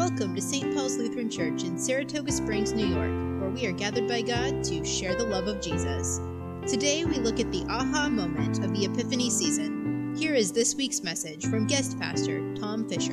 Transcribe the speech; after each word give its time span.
Welcome 0.00 0.34
to 0.34 0.40
St. 0.40 0.74
Paul's 0.74 0.96
Lutheran 0.96 1.28
Church 1.28 1.62
in 1.62 1.78
Saratoga 1.78 2.32
Springs, 2.32 2.72
New 2.72 2.86
York, 2.86 3.10
where 3.38 3.50
we 3.50 3.66
are 3.66 3.72
gathered 3.72 4.08
by 4.08 4.22
God 4.22 4.64
to 4.64 4.82
share 4.82 5.14
the 5.14 5.24
love 5.24 5.46
of 5.46 5.60
Jesus. 5.60 6.22
Today 6.66 7.04
we 7.04 7.16
look 7.16 7.38
at 7.38 7.52
the 7.52 7.66
aha 7.68 8.08
moment 8.08 8.64
of 8.64 8.72
the 8.72 8.86
Epiphany 8.86 9.28
season. 9.28 10.14
Here 10.16 10.34
is 10.34 10.52
this 10.52 10.74
week's 10.74 11.02
message 11.02 11.44
from 11.44 11.66
guest 11.66 11.98
pastor 11.98 12.54
Tom 12.54 12.88
Fisher. 12.88 13.12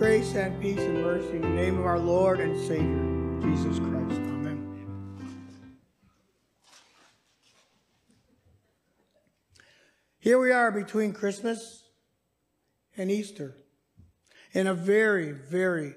Grace 0.00 0.34
and 0.34 0.60
peace 0.60 0.80
and 0.80 1.04
mercy 1.04 1.36
in 1.36 1.42
the 1.42 1.48
name 1.50 1.78
of 1.78 1.86
our 1.86 2.00
Lord 2.00 2.40
and 2.40 2.60
Savior, 2.66 3.40
Jesus 3.40 3.78
Christ. 3.78 4.20
Amen. 4.20 4.98
Here 10.18 10.40
we 10.40 10.50
are 10.50 10.72
between 10.72 11.12
Christmas 11.12 11.84
and 12.96 13.12
Easter 13.12 13.58
in 14.54 14.68
a 14.68 14.74
very, 14.74 15.32
very 15.32 15.96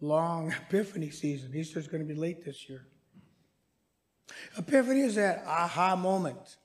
long 0.00 0.52
Epiphany 0.68 1.10
season. 1.10 1.54
Easter 1.54 1.78
is 1.78 1.86
going 1.86 2.06
to 2.06 2.12
be 2.12 2.18
late 2.18 2.44
this 2.44 2.68
year. 2.68 2.86
Epiphany 4.56 5.02
is 5.02 5.14
that 5.14 5.44
aha 5.46 5.94
moment 5.94 6.56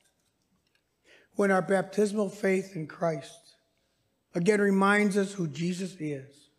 when 1.36 1.50
our 1.50 1.62
baptismal 1.62 2.28
faith 2.28 2.76
in 2.76 2.86
Christ 2.86 3.56
again 4.34 4.60
reminds 4.60 5.16
us 5.16 5.32
who 5.32 5.46
Jesus 5.46 5.96
is 5.98 6.50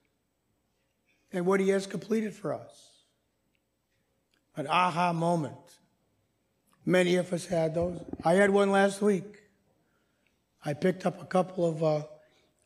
and 1.31 1.45
what 1.45 1.59
he 1.59 1.70
has 1.70 1.86
completed 1.86 2.33
for 2.33 2.53
us. 2.53 2.91
An 4.55 4.67
aha 4.67 5.13
moment. 5.13 5.55
Many 6.86 7.16
of 7.16 7.33
us 7.33 7.45
had 7.45 7.75
those. 7.75 7.99
I 8.23 8.33
had 8.33 8.49
one 8.49 8.72
last 8.72 9.02
week. 9.02 9.41
I 10.63 10.73
picked 10.73 11.05
up 11.05 11.22
a 11.22 11.25
couple 11.25 11.67
of 11.67 11.83
uh, 11.83 12.03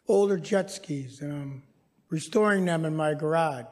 older 0.07 0.37
jet 0.37 0.71
skis 0.71 1.21
and 1.21 1.33
I'm 1.33 1.63
restoring 2.09 2.65
them 2.65 2.85
in 2.85 2.95
my 2.95 3.13
garage. 3.13 3.65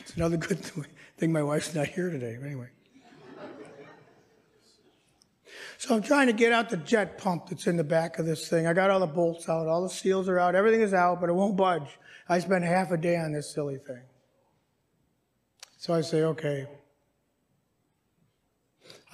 It's 0.00 0.16
another 0.16 0.36
good 0.36 0.58
thing 1.18 1.32
my 1.32 1.42
wife's 1.42 1.74
not 1.74 1.86
here 1.86 2.10
today. 2.10 2.36
Anyway. 2.42 2.68
So 5.78 5.94
I'm 5.94 6.02
trying 6.02 6.26
to 6.26 6.34
get 6.34 6.52
out 6.52 6.68
the 6.68 6.76
jet 6.76 7.16
pump 7.16 7.48
that's 7.48 7.66
in 7.66 7.78
the 7.78 7.84
back 7.84 8.18
of 8.18 8.26
this 8.26 8.48
thing. 8.48 8.66
I 8.66 8.74
got 8.74 8.90
all 8.90 9.00
the 9.00 9.06
bolts 9.06 9.48
out, 9.48 9.66
all 9.66 9.82
the 9.82 9.88
seals 9.88 10.28
are 10.28 10.38
out, 10.38 10.54
everything 10.54 10.82
is 10.82 10.92
out, 10.92 11.22
but 11.22 11.30
it 11.30 11.32
won't 11.32 11.56
budge. 11.56 11.98
I 12.28 12.38
spent 12.40 12.64
half 12.64 12.90
a 12.90 12.98
day 12.98 13.16
on 13.16 13.32
this 13.32 13.54
silly 13.54 13.78
thing. 13.78 14.02
So 15.78 15.94
I 15.94 16.02
say, 16.02 16.22
okay. 16.24 16.66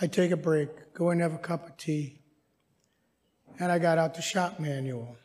I 0.01 0.09
take 0.09 0.33
a 0.33 0.37
break, 0.37 0.93
go 0.93 1.11
and 1.11 1.21
have 1.21 1.34
a 1.34 1.39
cup 1.39 1.69
of 1.69 1.77
tea, 1.77 2.21
and 3.61 3.71
I 3.71 3.79
got 3.79 3.99
out 3.99 4.15
the 4.15 4.23
shop 4.23 4.59
manual. 4.59 5.17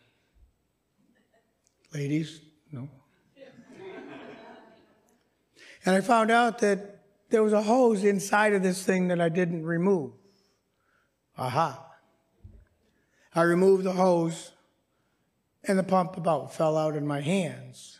Ladies, 1.93 2.39
no. 2.71 2.89
And 5.85 5.95
I 5.95 6.01
found 6.01 6.31
out 6.31 6.59
that 6.59 6.99
there 7.29 7.43
was 7.43 7.53
a 7.53 7.61
hose 7.63 8.03
inside 8.03 8.53
of 8.53 8.63
this 8.63 8.83
thing 8.83 9.07
that 9.07 9.19
I 9.19 9.29
didn't 9.29 9.65
remove. 9.65 10.11
Aha. 11.37 11.85
I 13.33 13.41
removed 13.41 13.83
the 13.83 13.93
hose 13.93 14.51
and 15.63 15.79
the 15.79 15.83
pump 15.83 16.17
about 16.17 16.53
fell 16.53 16.77
out 16.77 16.95
in 16.95 17.07
my 17.07 17.21
hands. 17.21 17.99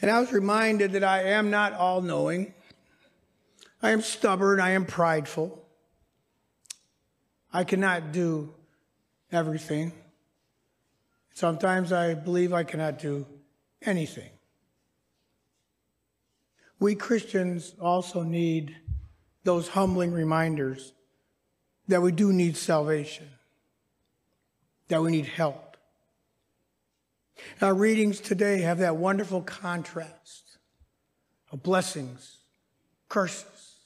And 0.00 0.10
I 0.10 0.20
was 0.20 0.32
reminded 0.32 0.92
that 0.92 1.04
I 1.04 1.22
am 1.22 1.50
not 1.50 1.72
all 1.72 2.02
knowing. 2.02 2.54
I 3.82 3.90
am 3.90 4.00
stubborn. 4.00 4.60
I 4.60 4.70
am 4.70 4.84
prideful. 4.84 5.64
I 7.52 7.64
cannot 7.64 8.12
do 8.12 8.54
everything. 9.30 9.92
Sometimes 11.34 11.92
I 11.92 12.14
believe 12.14 12.52
I 12.52 12.64
cannot 12.64 12.98
do 12.98 13.26
anything. 13.82 14.30
We 16.78 16.94
Christians 16.94 17.74
also 17.80 18.22
need 18.22 18.76
those 19.44 19.68
humbling 19.68 20.12
reminders 20.12 20.92
that 21.88 22.02
we 22.02 22.12
do 22.12 22.32
need 22.32 22.56
salvation, 22.56 23.28
that 24.88 25.02
we 25.02 25.10
need 25.10 25.26
help. 25.26 25.76
Our 27.60 27.74
readings 27.74 28.20
today 28.20 28.60
have 28.60 28.78
that 28.78 28.96
wonderful 28.96 29.42
contrast 29.42 30.58
of 31.50 31.62
blessings, 31.62 32.38
curses, 33.08 33.76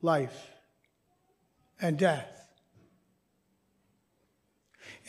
life, 0.00 0.50
and 1.80 1.98
death. 1.98 2.37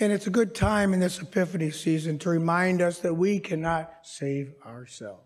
And 0.01 0.13
it's 0.13 0.27
a 0.27 0.31
good 0.31 0.55
time 0.55 0.93
in 0.93 1.01
this 1.01 1.19
Epiphany 1.19 1.71
season 1.71 2.19
to 2.19 2.29
remind 2.29 2.81
us 2.81 2.99
that 2.99 3.15
we 3.15 3.39
cannot 3.39 3.91
save 4.03 4.53
ourselves. 4.65 5.23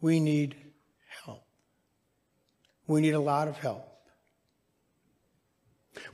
We 0.00 0.18
need 0.18 0.56
help. 1.24 1.44
We 2.86 3.02
need 3.02 3.12
a 3.12 3.20
lot 3.20 3.48
of 3.48 3.58
help. 3.58 3.84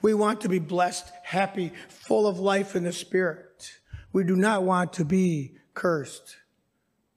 We 0.02 0.12
want 0.14 0.40
to 0.40 0.48
be 0.48 0.58
blessed, 0.58 1.12
happy, 1.22 1.72
full 1.88 2.26
of 2.26 2.40
life 2.40 2.74
in 2.74 2.82
the 2.82 2.92
Spirit. 2.92 3.70
We 4.12 4.24
do 4.24 4.34
not 4.34 4.64
want 4.64 4.94
to 4.94 5.04
be 5.04 5.52
cursed. 5.74 6.36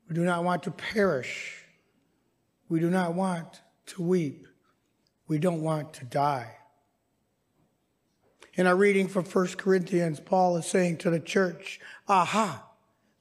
We 0.07 0.15
do 0.15 0.23
not 0.23 0.43
want 0.43 0.63
to 0.63 0.71
perish. 0.71 1.63
We 2.69 2.79
do 2.79 2.89
not 2.89 3.15
want 3.15 3.61
to 3.87 4.03
weep. 4.03 4.45
We 5.27 5.39
don't 5.39 5.61
want 5.61 5.93
to 5.95 6.05
die. 6.05 6.56
In 8.57 8.65
our 8.65 8.75
reading 8.75 9.07
from 9.07 9.23
1 9.23 9.47
Corinthians, 9.49 10.19
Paul 10.19 10.57
is 10.57 10.65
saying 10.65 10.97
to 10.97 11.11
the 11.11 11.19
church, 11.19 11.79
aha, 12.07 12.67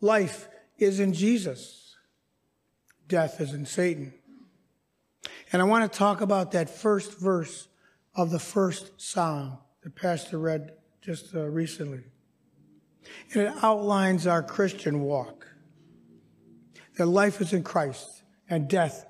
life 0.01 0.49
is 0.79 0.99
in 0.99 1.13
Jesus. 1.13 1.95
Death 3.07 3.39
is 3.39 3.53
in 3.53 3.67
Satan. 3.67 4.15
And 5.53 5.61
I 5.61 5.67
want 5.67 5.91
to 5.91 5.99
talk 5.99 6.23
about 6.23 6.53
that 6.53 6.71
first 6.71 7.21
verse 7.21 7.69
of 8.15 8.31
the 8.31 8.39
first 8.39 8.93
psalm 8.97 9.59
that 9.83 9.95
Pastor 9.95 10.39
read 10.39 10.73
just 11.03 11.35
uh, 11.35 11.45
recently. 11.45 12.05
And 13.35 13.43
it 13.43 13.53
outlines 13.63 14.27
our 14.27 14.43
Christian 14.43 15.03
walk. 15.03 15.47
That 16.97 17.07
life 17.07 17.43
is 17.43 17.53
in 17.53 17.63
Christ 17.63 18.23
and 18.49 18.69
death 18.69 19.05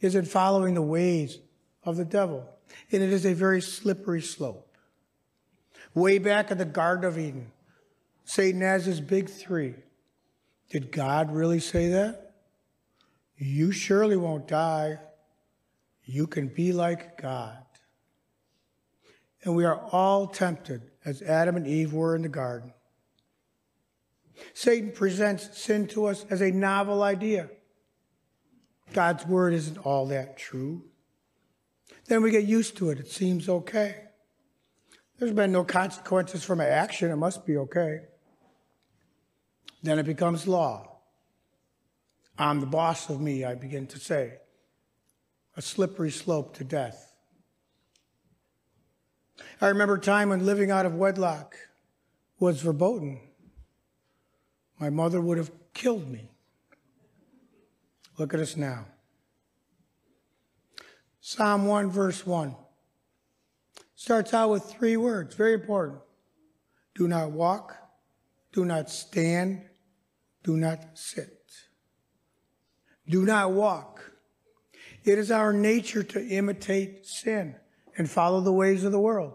is 0.00 0.14
in 0.14 0.26
following 0.26 0.74
the 0.74 0.82
ways 0.82 1.40
of 1.84 1.96
the 1.96 2.04
devil. 2.04 2.48
And 2.92 3.02
it 3.02 3.10
is 3.10 3.26
a 3.26 3.34
very 3.34 3.60
slippery 3.60 4.22
slope. 4.22 4.65
Way 5.96 6.18
back 6.18 6.50
in 6.50 6.58
the 6.58 6.66
Garden 6.66 7.06
of 7.06 7.18
Eden, 7.18 7.52
Satan 8.26 8.60
has 8.60 8.84
his 8.84 9.00
big 9.00 9.30
three. 9.30 9.76
Did 10.68 10.92
God 10.92 11.32
really 11.32 11.58
say 11.58 11.88
that? 11.88 12.34
You 13.38 13.72
surely 13.72 14.18
won't 14.18 14.46
die. 14.46 14.98
You 16.04 16.26
can 16.26 16.48
be 16.48 16.74
like 16.74 17.16
God. 17.20 17.64
And 19.42 19.56
we 19.56 19.64
are 19.64 19.80
all 19.90 20.26
tempted, 20.26 20.82
as 21.06 21.22
Adam 21.22 21.56
and 21.56 21.66
Eve 21.66 21.94
were 21.94 22.14
in 22.14 22.20
the 22.20 22.28
garden. 22.28 22.74
Satan 24.52 24.92
presents 24.92 25.58
sin 25.58 25.86
to 25.88 26.04
us 26.04 26.26
as 26.28 26.42
a 26.42 26.50
novel 26.50 27.02
idea. 27.02 27.48
God's 28.92 29.24
word 29.24 29.54
isn't 29.54 29.78
all 29.78 30.08
that 30.08 30.36
true. 30.36 30.84
Then 32.04 32.22
we 32.22 32.30
get 32.30 32.44
used 32.44 32.76
to 32.76 32.90
it. 32.90 32.98
It 32.98 33.08
seems 33.08 33.48
okay. 33.48 34.02
There's 35.18 35.32
been 35.32 35.52
no 35.52 35.64
consequences 35.64 36.44
for 36.44 36.54
my 36.54 36.66
action. 36.66 37.10
It 37.10 37.16
must 37.16 37.46
be 37.46 37.56
okay. 37.56 38.00
Then 39.82 39.98
it 39.98 40.04
becomes 40.04 40.46
law. 40.46 40.98
I'm 42.38 42.60
the 42.60 42.66
boss 42.66 43.08
of 43.08 43.20
me, 43.20 43.44
I 43.44 43.54
begin 43.54 43.86
to 43.88 43.98
say. 43.98 44.38
A 45.56 45.62
slippery 45.62 46.10
slope 46.10 46.54
to 46.56 46.64
death. 46.64 47.14
I 49.60 49.68
remember 49.68 49.94
a 49.94 50.00
time 50.00 50.28
when 50.28 50.44
living 50.44 50.70
out 50.70 50.84
of 50.84 50.94
wedlock 50.94 51.56
was 52.38 52.60
verboten. 52.60 53.20
My 54.78 54.90
mother 54.90 55.20
would 55.20 55.38
have 55.38 55.50
killed 55.72 56.08
me. 56.10 56.30
Look 58.18 58.34
at 58.34 58.40
us 58.40 58.56
now. 58.56 58.86
Psalm 61.20 61.66
1, 61.66 61.90
verse 61.90 62.26
1 62.26 62.54
starts 63.96 64.32
out 64.32 64.50
with 64.50 64.64
three 64.64 64.96
words, 64.96 65.34
very 65.34 65.54
important. 65.54 65.98
Do 66.94 67.08
not 67.08 67.32
walk, 67.32 67.76
do 68.52 68.64
not 68.64 68.88
stand, 68.88 69.62
do 70.44 70.56
not 70.56 70.78
sit. 70.94 71.32
Do 73.08 73.24
not 73.24 73.52
walk. 73.52 74.12
It 75.04 75.18
is 75.18 75.30
our 75.30 75.52
nature 75.52 76.02
to 76.02 76.26
imitate 76.26 77.06
sin 77.06 77.56
and 77.96 78.10
follow 78.10 78.40
the 78.40 78.52
ways 78.52 78.84
of 78.84 78.92
the 78.92 79.00
world. 79.00 79.34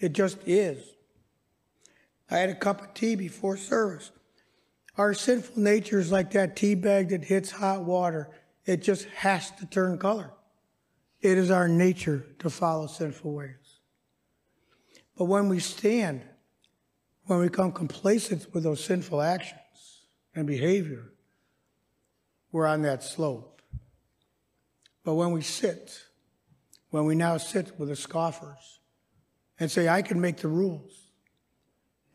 It 0.00 0.12
just 0.12 0.38
is. 0.46 0.82
I 2.30 2.38
had 2.38 2.50
a 2.50 2.54
cup 2.54 2.80
of 2.80 2.94
tea 2.94 3.14
before 3.14 3.56
service. 3.56 4.10
Our 4.96 5.14
sinful 5.14 5.62
nature 5.62 6.00
is 6.00 6.10
like 6.10 6.30
that 6.32 6.56
tea 6.56 6.74
bag 6.74 7.10
that 7.10 7.24
hits 7.24 7.50
hot 7.50 7.84
water. 7.84 8.30
It 8.64 8.82
just 8.82 9.04
has 9.10 9.50
to 9.52 9.66
turn 9.66 9.98
color. 9.98 10.32
It 11.22 11.38
is 11.38 11.52
our 11.52 11.68
nature 11.68 12.26
to 12.40 12.50
follow 12.50 12.88
sinful 12.88 13.32
ways. 13.32 13.78
But 15.16 15.26
when 15.26 15.48
we 15.48 15.60
stand, 15.60 16.22
when 17.26 17.38
we 17.38 17.48
become 17.48 17.70
complacent 17.70 18.52
with 18.52 18.64
those 18.64 18.82
sinful 18.82 19.22
actions 19.22 20.06
and 20.34 20.46
behavior, 20.46 21.12
we're 22.50 22.66
on 22.66 22.82
that 22.82 23.04
slope. 23.04 23.62
But 25.04 25.14
when 25.14 25.30
we 25.30 25.42
sit, 25.42 26.02
when 26.90 27.04
we 27.04 27.14
now 27.14 27.36
sit 27.36 27.78
with 27.78 27.88
the 27.88 27.96
scoffers 27.96 28.80
and 29.60 29.70
say, 29.70 29.88
I 29.88 30.02
can 30.02 30.20
make 30.20 30.38
the 30.38 30.48
rules, 30.48 30.92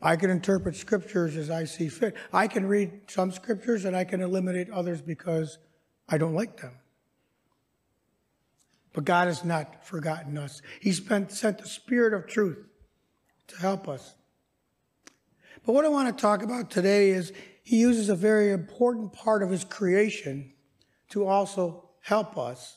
I 0.00 0.16
can 0.16 0.30
interpret 0.30 0.76
scriptures 0.76 1.36
as 1.36 1.50
I 1.50 1.64
see 1.64 1.88
fit. 1.88 2.14
I 2.32 2.46
can 2.46 2.66
read 2.66 2.92
some 3.08 3.32
scriptures 3.32 3.84
and 3.84 3.96
I 3.96 4.04
can 4.04 4.20
eliminate 4.20 4.70
others 4.70 5.00
because 5.00 5.58
I 6.08 6.18
don't 6.18 6.34
like 6.34 6.60
them. 6.60 6.74
But 8.98 9.04
God 9.04 9.28
has 9.28 9.44
not 9.44 9.86
forgotten 9.86 10.36
us. 10.36 10.60
He's 10.80 11.00
sent 11.06 11.58
the 11.58 11.68
Spirit 11.68 12.12
of 12.12 12.26
truth 12.26 12.58
to 13.46 13.56
help 13.58 13.88
us. 13.88 14.16
But 15.64 15.74
what 15.74 15.84
I 15.84 15.88
want 15.88 16.08
to 16.08 16.20
talk 16.20 16.42
about 16.42 16.68
today 16.68 17.10
is 17.10 17.32
He 17.62 17.76
uses 17.76 18.08
a 18.08 18.16
very 18.16 18.50
important 18.50 19.12
part 19.12 19.44
of 19.44 19.50
His 19.50 19.62
creation 19.62 20.52
to 21.10 21.28
also 21.28 21.90
help 22.00 22.36
us 22.36 22.76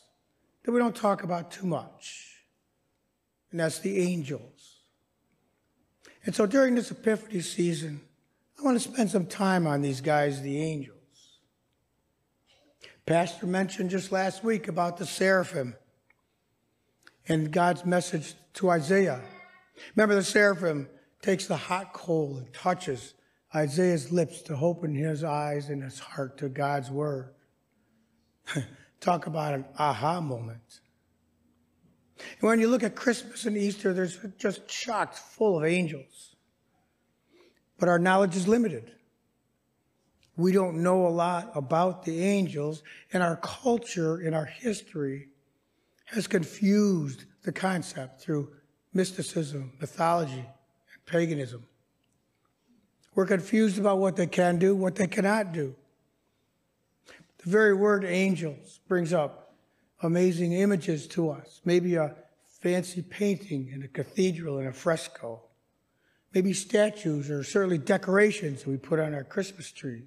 that 0.62 0.72
we 0.72 0.78
don't 0.78 0.96
talk 0.96 1.24
about 1.24 1.50
too 1.50 1.66
much. 1.66 2.44
And 3.50 3.60
that's 3.60 3.80
the 3.80 3.98
angels. 3.98 4.76
And 6.24 6.36
so 6.36 6.46
during 6.46 6.76
this 6.76 6.92
Epiphany 6.92 7.42
season, 7.42 8.00
I 8.60 8.62
want 8.62 8.80
to 8.80 8.88
spend 8.94 9.10
some 9.10 9.26
time 9.26 9.66
on 9.66 9.82
these 9.82 10.02
guys, 10.02 10.44
the 10.44 10.62
angels. 10.62 11.00
Pastor 13.08 13.48
mentioned 13.48 13.90
just 13.90 14.12
last 14.12 14.44
week 14.44 14.68
about 14.68 14.98
the 14.98 15.08
seraphim 15.08 15.74
and 17.28 17.52
God's 17.52 17.86
message 17.86 18.34
to 18.56 18.70
Isaiah. 18.70 19.22
Remember, 19.96 20.16
the 20.16 20.24
seraphim 20.24 20.88
takes 21.22 21.48
the 21.48 21.58
hot 21.58 21.94
coal 21.94 22.38
and 22.38 22.54
touches 22.54 23.14
Isaiah's 23.54 24.12
lips 24.12 24.42
to 24.44 24.56
open 24.56 24.96
his 24.96 25.24
eyes 25.24 25.70
and 25.70 25.84
his 25.84 26.00
heart 26.00 26.38
to 26.40 26.50
God's 26.50 26.90
word. 26.90 27.34
Talk 29.00 29.28
about 29.28 29.54
an 29.54 29.66
aha 29.78 30.22
moment. 30.22 30.82
And 32.40 32.48
when 32.48 32.60
you 32.60 32.68
look 32.68 32.84
at 32.84 32.96
Christmas 32.96 33.46
and 33.46 33.58
Easter, 33.58 33.94
there's 33.94 34.18
just 34.38 34.68
chock 34.68 35.16
full 35.16 35.60
of 35.60 35.66
angels. 35.66 36.36
But 37.80 37.90
our 37.90 38.00
knowledge 38.00 38.36
is 38.36 38.48
limited. 38.48 38.92
We 40.38 40.52
don't 40.52 40.82
know 40.82 41.08
a 41.08 41.10
lot 41.10 41.52
about 41.56 42.06
the 42.06 42.24
angels, 42.24 42.84
and 43.12 43.22
our 43.22 43.36
culture 43.38 44.18
and 44.18 44.34
our 44.34 44.46
history 44.46 45.28
has 46.12 46.28
confused 46.28 47.24
the 47.44 47.52
concept 47.52 48.22
through 48.22 48.52
mysticism, 48.94 49.72
mythology, 49.80 50.34
and 50.34 51.06
paganism. 51.06 51.64
We're 53.16 53.26
confused 53.26 53.80
about 53.80 54.00
what 54.00 54.18
they 54.18 54.28
can 54.28 54.60
do, 54.60 54.76
what 54.76 54.96
they 54.96 55.08
cannot 55.08 55.54
do. 55.54 55.74
The 57.44 57.50
very 57.50 57.74
word 57.74 58.04
angels 58.04 58.82
brings 58.88 59.14
up 59.14 59.54
amazing 60.02 60.52
images 60.52 61.08
to 61.08 61.30
us. 61.30 61.62
Maybe 61.64 61.96
a 61.96 62.16
fancy 62.62 63.02
painting 63.02 63.70
in 63.74 63.84
a 63.84 63.88
cathedral 63.88 64.60
in 64.60 64.68
a 64.68 64.74
fresco. 64.74 65.42
Maybe 66.34 66.54
statues 66.54 67.30
or 67.30 67.44
certainly 67.44 67.78
decorations 67.78 68.64
that 68.64 68.70
we 68.70 68.78
put 68.78 69.00
on 69.00 69.14
our 69.14 69.24
Christmas 69.24 69.72
trees. 69.72 70.04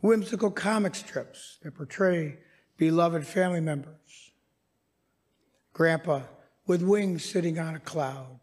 Whimsical 0.00 0.50
comic 0.50 0.94
strips 0.94 1.58
that 1.62 1.74
portray 1.74 2.38
beloved 2.76 3.26
family 3.26 3.60
members. 3.60 4.31
Grandpa 5.72 6.22
with 6.66 6.82
wings 6.82 7.24
sitting 7.24 7.58
on 7.58 7.74
a 7.74 7.80
cloud. 7.80 8.38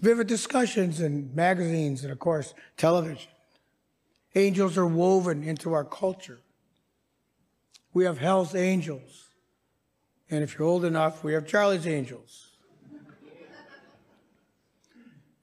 Vivid 0.00 0.26
discussions 0.26 1.00
in 1.00 1.34
magazines 1.34 2.02
and, 2.02 2.10
of 2.10 2.18
course, 2.18 2.54
television. 2.76 3.30
Angels 4.34 4.76
are 4.76 4.86
woven 4.86 5.44
into 5.44 5.72
our 5.72 5.84
culture. 5.84 6.40
We 7.92 8.04
have 8.04 8.18
Hell's 8.18 8.54
Angels. 8.54 9.28
And 10.30 10.42
if 10.42 10.58
you're 10.58 10.66
old 10.66 10.84
enough, 10.84 11.22
we 11.22 11.34
have 11.34 11.46
Charlie's 11.46 11.86
Angels. 11.86 12.48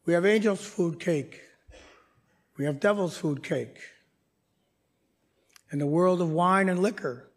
We 0.06 0.14
have 0.14 0.26
Angel's 0.26 0.66
Food 0.66 1.00
Cake. 1.00 1.40
We 2.58 2.66
have 2.66 2.80
Devil's 2.80 3.16
Food 3.16 3.44
Cake. 3.44 3.80
In 5.72 5.78
the 5.78 5.86
world 5.86 6.20
of 6.20 6.32
wine 6.32 6.68
and 6.68 6.82
liquor, 6.82 7.29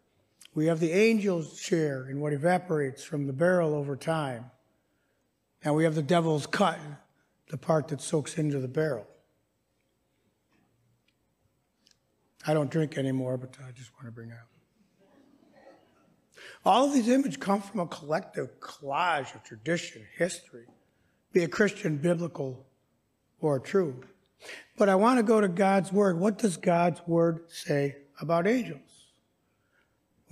we 0.55 0.67
have 0.67 0.79
the 0.79 0.91
angel's 0.91 1.59
share 1.59 2.07
in 2.09 2.19
what 2.19 2.33
evaporates 2.33 3.03
from 3.03 3.25
the 3.27 3.33
barrel 3.33 3.73
over 3.73 3.95
time. 3.95 4.51
And 5.63 5.75
we 5.75 5.83
have 5.85 5.95
the 5.95 6.03
devil's 6.03 6.45
cut, 6.45 6.79
the 7.49 7.57
part 7.57 7.87
that 7.87 8.01
soaks 8.01 8.37
into 8.37 8.59
the 8.59 8.67
barrel. 8.67 9.07
I 12.45 12.53
don't 12.53 12.69
drink 12.69 12.97
anymore, 12.97 13.37
but 13.37 13.55
I 13.65 13.71
just 13.71 13.93
want 13.95 14.05
to 14.05 14.11
bring 14.11 14.31
up. 14.31 14.47
All 16.65 16.85
of 16.85 16.93
these 16.93 17.09
images 17.09 17.37
come 17.37 17.61
from 17.61 17.81
a 17.81 17.87
collective 17.87 18.59
collage 18.59 19.33
of 19.35 19.43
tradition, 19.43 20.05
history, 20.17 20.65
be 21.31 21.43
it 21.43 21.51
Christian, 21.51 21.97
biblical, 21.97 22.65
or 23.41 23.59
true. 23.59 24.01
But 24.77 24.87
I 24.87 24.95
want 24.95 25.19
to 25.19 25.23
go 25.23 25.41
to 25.41 25.47
God's 25.47 25.91
Word. 25.91 26.19
What 26.19 26.37
does 26.37 26.57
God's 26.57 27.01
Word 27.07 27.45
say 27.49 27.95
about 28.19 28.47
angels? 28.47 28.92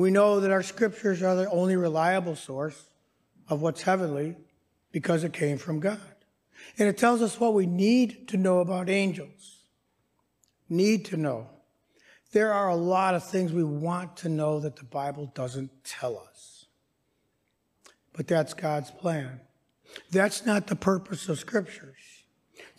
We 0.01 0.09
know 0.09 0.39
that 0.39 0.49
our 0.49 0.63
scriptures 0.63 1.21
are 1.21 1.35
the 1.35 1.47
only 1.51 1.75
reliable 1.75 2.35
source 2.35 2.89
of 3.47 3.61
what's 3.61 3.83
heavenly 3.83 4.35
because 4.91 5.23
it 5.23 5.31
came 5.31 5.59
from 5.59 5.79
God. 5.79 6.15
And 6.79 6.89
it 6.89 6.97
tells 6.97 7.21
us 7.21 7.39
what 7.39 7.53
we 7.53 7.67
need 7.67 8.27
to 8.29 8.37
know 8.37 8.61
about 8.61 8.89
angels. 8.89 9.59
Need 10.67 11.05
to 11.05 11.17
know. 11.17 11.49
There 12.31 12.51
are 12.51 12.69
a 12.69 12.75
lot 12.75 13.13
of 13.13 13.29
things 13.29 13.53
we 13.53 13.63
want 13.63 14.17
to 14.17 14.29
know 14.29 14.59
that 14.61 14.75
the 14.75 14.85
Bible 14.85 15.31
doesn't 15.35 15.69
tell 15.83 16.17
us. 16.17 16.65
But 18.11 18.25
that's 18.25 18.55
God's 18.55 18.89
plan. 18.89 19.39
That's 20.09 20.47
not 20.47 20.65
the 20.65 20.75
purpose 20.75 21.29
of 21.29 21.37
scriptures. 21.37 22.23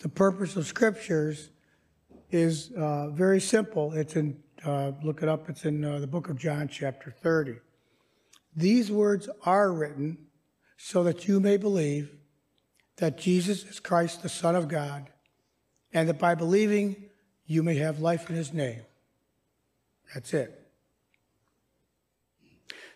The 0.01 0.09
purpose 0.09 0.57
of 0.57 0.67
scriptures 0.67 1.51
is 2.33 2.73
uh, 2.73 3.11
very 3.11 3.41
simple. 3.41 3.93
It's 3.93 4.17
in, 4.17 4.42
uh, 4.65 4.93
look 5.03 5.23
it 5.23 5.29
up, 5.29 5.49
it's 5.49 5.65
in 5.65 5.85
uh, 5.85 5.99
the 5.99 6.07
book 6.07 6.29
of 6.29 6.39
John, 6.39 6.69
chapter 6.69 7.11
30. 7.11 7.57
These 8.55 8.91
words 8.91 9.29
are 9.45 9.73
written 9.73 10.19
so 10.77 11.03
that 11.05 11.27
you 11.27 11.41
may 11.41 11.57
believe 11.57 12.15
that 12.97 13.19
Jesus 13.19 13.65
is 13.65 13.81
Christ, 13.81 14.23
the 14.23 14.29
Son 14.29 14.55
of 14.55 14.69
God, 14.69 15.09
and 15.93 16.09
that 16.09 16.19
by 16.19 16.35
believing 16.35 16.97
you 17.47 17.63
may 17.63 17.77
have 17.77 18.01
life 18.01 18.29
in 18.31 18.37
his 18.37 18.53
name. 18.53 18.83
That's 20.15 20.35
it. 20.35 20.59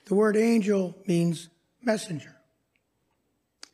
The 0.06 0.14
word 0.14 0.36
angel 0.36 0.96
means 1.06 1.48
messenger. 1.82 2.36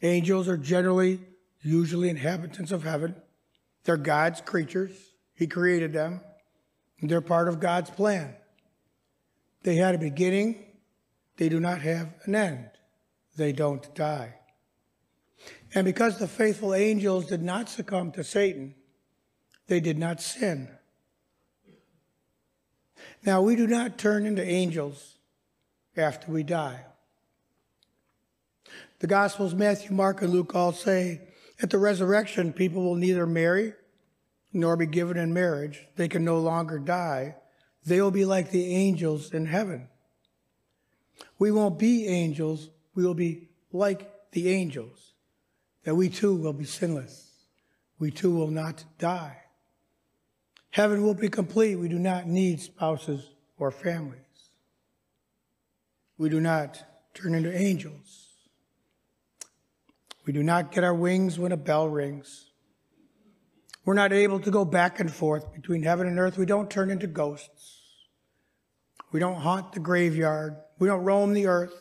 Angels 0.01 0.49
are 0.49 0.57
generally, 0.57 1.21
usually 1.63 2.09
inhabitants 2.09 2.73
of 2.73 2.85
heaven. 2.85 3.15
They're 3.85 3.97
God's 3.97 4.41
creatures. 4.41 4.93
He 5.35 5.47
created 5.47 5.93
them. 5.93 6.21
They're 7.03 7.21
part 7.21 7.49
of 7.49 7.59
God's 7.59 7.91
plan. 7.91 8.35
They 9.65 9.77
had 9.77 9.95
a 9.95 9.99
beginning. 9.99 10.65
They 11.37 11.49
do 11.49 11.59
not 11.59 11.81
have 11.81 12.15
an 12.25 12.35
end. 12.35 12.71
They 13.37 13.53
don't 13.53 13.93
die. 13.95 14.35
And 15.75 15.85
because 15.85 16.19
the 16.19 16.29
faithful 16.29 16.75
angels 16.75 17.27
did 17.27 17.43
not 17.43 17.69
succumb 17.69 18.13
to 18.13 18.23
Satan, 18.23 18.75
they 19.67 19.81
did 19.81 19.99
not 19.99 20.21
sin. 20.21 20.69
Now, 23.25 23.43
we 23.43 23.57
do 23.57 23.67
not 23.67 23.99
turn 23.99 24.27
into 24.27 24.45
angels 24.45 25.17
after 25.97 26.31
we 26.31 26.43
die. 26.43 26.85
The 28.99 29.07
Gospels, 29.07 29.55
Matthew, 29.55 29.93
Mark, 29.93 30.23
and 30.23 30.33
Luke 30.33 30.55
all 30.55 30.73
say 30.73 31.23
at 31.61 31.71
the 31.71 31.79
resurrection, 31.79 32.53
people 32.53 32.85
will 32.85 32.95
neither 32.95 33.27
marry 33.27 33.75
nor 34.53 34.77
be 34.77 34.87
given 34.87 35.17
in 35.17 35.33
marriage. 35.33 35.87
They 35.97 36.09
can 36.09 36.25
no 36.25 36.39
longer 36.39 36.79
die. 36.79 37.37
They 37.85 38.01
will 38.01 38.11
be 38.11 38.25
like 38.25 38.51
the 38.51 38.75
angels 38.75 39.33
in 39.33 39.47
heaven. 39.47 39.89
We 41.39 41.51
won't 41.51 41.79
be 41.79 42.07
angels, 42.07 42.71
we 42.95 43.05
will 43.05 43.15
be 43.15 43.49
like 43.73 44.11
the 44.33 44.49
angels, 44.51 45.13
that 45.85 45.95
we 45.95 46.09
too 46.09 46.35
will 46.35 46.53
be 46.53 46.65
sinless. 46.65 47.31
We 47.99 48.11
too 48.11 48.35
will 48.35 48.49
not 48.51 48.85
die. 48.99 49.39
Heaven 50.71 51.03
will 51.03 51.15
be 51.15 51.29
complete. 51.29 51.77
We 51.77 51.89
do 51.89 51.99
not 51.99 52.27
need 52.27 52.61
spouses 52.61 53.29
or 53.59 53.71
families. 53.71 54.19
We 56.17 56.29
do 56.29 56.41
not 56.41 56.83
turn 57.15 57.35
into 57.35 57.55
angels. 57.55 58.29
We 60.25 60.33
do 60.33 60.43
not 60.43 60.73
get 60.73 60.85
our 60.85 60.95
wings 60.95 61.39
when 61.39 61.53
a 61.53 61.57
bell 61.57 61.89
rings. 61.89 62.52
We're 63.85 63.95
not 63.95 64.13
able 64.13 64.39
to 64.41 64.51
go 64.51 64.65
back 64.65 65.01
and 65.01 65.13
forth 65.13 65.53
between 65.53 65.83
heaven 65.83 66.07
and 66.07 66.19
earth. 66.19 66.39
We 66.39 66.47
don't 66.47 66.71
turn 66.71 66.91
into 66.91 67.07
ghosts. 67.07 67.81
We 69.11 69.21
don't 69.21 69.41
haunt 69.41 69.73
the 69.73 69.81
graveyard. 69.81 70.57
We 70.79 70.89
don't 70.89 71.05
roam 71.05 71.33
the 71.33 71.47
earth. 71.47 71.75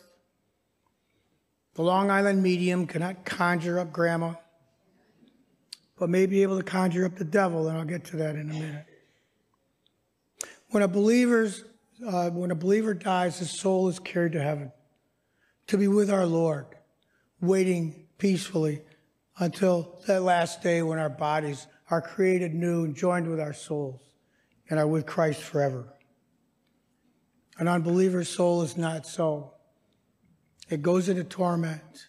The 1.74 1.82
Long 1.82 2.10
Island 2.10 2.42
medium 2.42 2.86
cannot 2.86 3.24
conjure 3.24 3.78
up 3.78 3.92
grandma. 3.92 4.34
but 5.98 6.10
may 6.10 6.26
be 6.26 6.42
able 6.42 6.58
to 6.58 6.64
conjure 6.64 7.04
up 7.06 7.14
the 7.14 7.24
devil, 7.24 7.68
and 7.68 7.78
I'll 7.78 7.84
get 7.84 8.04
to 8.06 8.16
that 8.16 8.34
in 8.34 8.50
a 8.50 8.54
minute. 8.54 8.86
When 10.70 10.82
a 10.82 10.88
believer's 10.88 11.64
uh, 12.04 12.30
when 12.30 12.50
a 12.50 12.56
believer 12.56 12.94
dies, 12.94 13.38
his 13.38 13.60
soul 13.60 13.88
is 13.88 14.00
carried 14.00 14.32
to 14.32 14.42
heaven 14.42 14.72
to 15.68 15.78
be 15.78 15.86
with 15.86 16.10
our 16.10 16.26
Lord, 16.26 16.66
waiting 17.40 18.08
peacefully 18.18 18.82
until 19.38 20.00
that 20.08 20.22
last 20.22 20.60
day 20.60 20.82
when 20.82 20.98
our 20.98 21.08
bodies 21.08 21.68
are 21.90 22.00
created 22.00 22.54
new 22.54 22.84
and 22.84 22.94
joined 22.94 23.28
with 23.28 23.40
our 23.40 23.52
souls 23.52 24.00
and 24.68 24.78
are 24.78 24.86
with 24.86 25.06
Christ 25.06 25.42
forever. 25.42 25.92
An 27.58 27.68
unbeliever's 27.68 28.28
soul 28.28 28.62
is 28.62 28.76
not 28.76 29.06
so. 29.06 29.54
It 30.70 30.82
goes 30.82 31.08
into 31.08 31.24
torment 31.24 32.06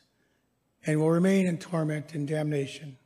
and 0.85 0.99
will 0.99 1.09
remain 1.09 1.45
in 1.45 1.57
torment 1.57 2.13
and 2.13 2.27
damnation. 2.27 2.97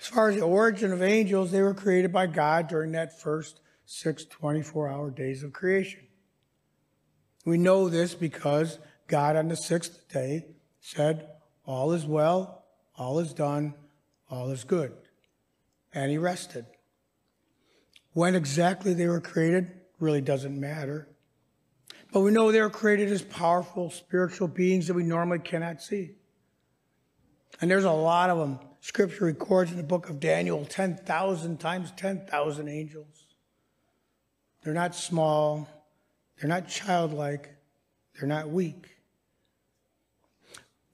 As 0.00 0.06
far 0.06 0.28
as 0.28 0.36
the 0.36 0.42
origin 0.42 0.92
of 0.92 1.02
angels, 1.02 1.50
they 1.50 1.62
were 1.62 1.74
created 1.74 2.12
by 2.12 2.26
God 2.26 2.68
during 2.68 2.92
that 2.92 3.20
first 3.20 3.60
six 3.86 4.24
24 4.24 4.88
hour 4.88 5.10
days 5.10 5.42
of 5.42 5.52
creation. 5.52 6.00
We 7.44 7.58
know 7.58 7.88
this 7.88 8.14
because 8.14 8.78
God 9.06 9.36
on 9.36 9.48
the 9.48 9.56
sixth 9.56 10.08
day 10.08 10.46
said, 10.80 11.28
All 11.66 11.92
is 11.92 12.06
well, 12.06 12.64
all 12.96 13.18
is 13.18 13.34
done, 13.34 13.74
all 14.34 14.50
is 14.50 14.64
good. 14.64 14.92
And 15.92 16.10
he 16.10 16.18
rested. 16.18 16.66
When 18.12 18.34
exactly 18.34 18.94
they 18.94 19.06
were 19.06 19.20
created 19.20 19.70
really 19.98 20.20
doesn't 20.20 20.58
matter. 20.58 21.08
But 22.12 22.20
we 22.20 22.30
know 22.30 22.52
they 22.52 22.60
were 22.60 22.70
created 22.70 23.10
as 23.10 23.22
powerful 23.22 23.90
spiritual 23.90 24.48
beings 24.48 24.86
that 24.86 24.94
we 24.94 25.02
normally 25.02 25.40
cannot 25.40 25.82
see. 25.82 26.12
And 27.60 27.70
there's 27.70 27.84
a 27.84 27.90
lot 27.90 28.30
of 28.30 28.38
them. 28.38 28.58
Scripture 28.80 29.24
records 29.24 29.70
in 29.70 29.78
the 29.78 29.82
book 29.82 30.10
of 30.10 30.20
Daniel 30.20 30.64
10,000 30.64 31.58
times 31.58 31.92
10,000 31.96 32.68
angels. 32.68 33.26
They're 34.62 34.74
not 34.74 34.94
small, 34.94 35.68
they're 36.38 36.48
not 36.48 36.68
childlike, 36.68 37.54
they're 38.14 38.28
not 38.28 38.48
weak. 38.48 38.93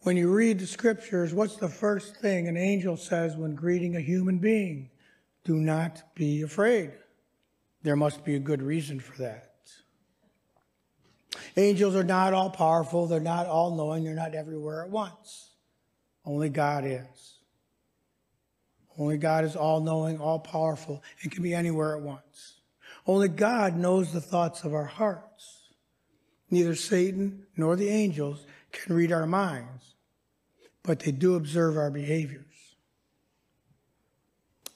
When 0.02 0.16
you 0.16 0.32
read 0.32 0.58
the 0.58 0.66
scriptures, 0.66 1.34
what's 1.34 1.56
the 1.56 1.68
first 1.68 2.16
thing 2.16 2.48
an 2.48 2.56
angel 2.56 2.96
says 2.96 3.36
when 3.36 3.54
greeting 3.54 3.96
a 3.96 4.00
human 4.00 4.38
being? 4.38 4.90
Do 5.44 5.56
not 5.56 6.02
be 6.14 6.42
afraid. 6.42 6.92
There 7.82 7.96
must 7.96 8.24
be 8.24 8.34
a 8.34 8.40
good 8.40 8.62
reason 8.62 9.00
for 9.00 9.16
that. 9.22 9.50
Angels 11.56 11.94
are 11.94 12.04
not 12.04 12.32
all 12.32 12.50
powerful, 12.50 13.06
they're 13.06 13.20
not 13.20 13.46
all 13.46 13.76
knowing, 13.76 14.04
they're 14.04 14.14
not 14.14 14.34
everywhere 14.34 14.82
at 14.82 14.90
once. 14.90 15.50
Only 16.24 16.48
God 16.48 16.84
is. 16.84 17.38
Only 18.98 19.18
God 19.18 19.44
is 19.44 19.56
all 19.56 19.80
knowing, 19.80 20.18
all 20.18 20.38
powerful, 20.38 21.02
and 21.22 21.32
can 21.32 21.42
be 21.42 21.54
anywhere 21.54 21.96
at 21.96 22.02
once. 22.02 22.60
Only 23.06 23.28
God 23.28 23.76
knows 23.76 24.12
the 24.12 24.20
thoughts 24.20 24.64
of 24.64 24.74
our 24.74 24.84
hearts. 24.84 25.74
Neither 26.50 26.74
Satan 26.74 27.46
nor 27.56 27.76
the 27.76 27.88
angels 27.88 28.46
can 28.72 28.94
read 28.94 29.12
our 29.12 29.26
minds, 29.26 29.89
but 30.82 31.00
they 31.00 31.12
do 31.12 31.34
observe 31.34 31.76
our 31.76 31.90
behaviors. 31.90 32.44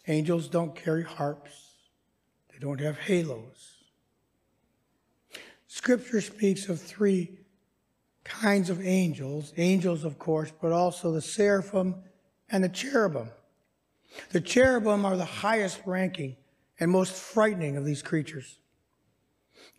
Angels 0.06 0.48
don't 0.48 0.74
carry 0.74 1.02
harps, 1.02 1.72
they 2.52 2.58
don't 2.58 2.80
have 2.80 2.98
halos. 2.98 3.74
Scripture 5.66 6.20
speaks 6.20 6.68
of 6.68 6.80
three 6.80 7.38
kinds 8.22 8.70
of 8.70 8.84
angels 8.84 9.52
angels, 9.56 10.04
of 10.04 10.18
course, 10.18 10.52
but 10.60 10.72
also 10.72 11.12
the 11.12 11.20
seraphim 11.20 11.96
and 12.50 12.62
the 12.62 12.68
cherubim. 12.68 13.30
The 14.30 14.40
cherubim 14.40 15.04
are 15.04 15.16
the 15.16 15.24
highest 15.24 15.80
ranking 15.84 16.36
and 16.78 16.90
most 16.90 17.12
frightening 17.12 17.76
of 17.76 17.84
these 17.84 18.02
creatures. 18.02 18.58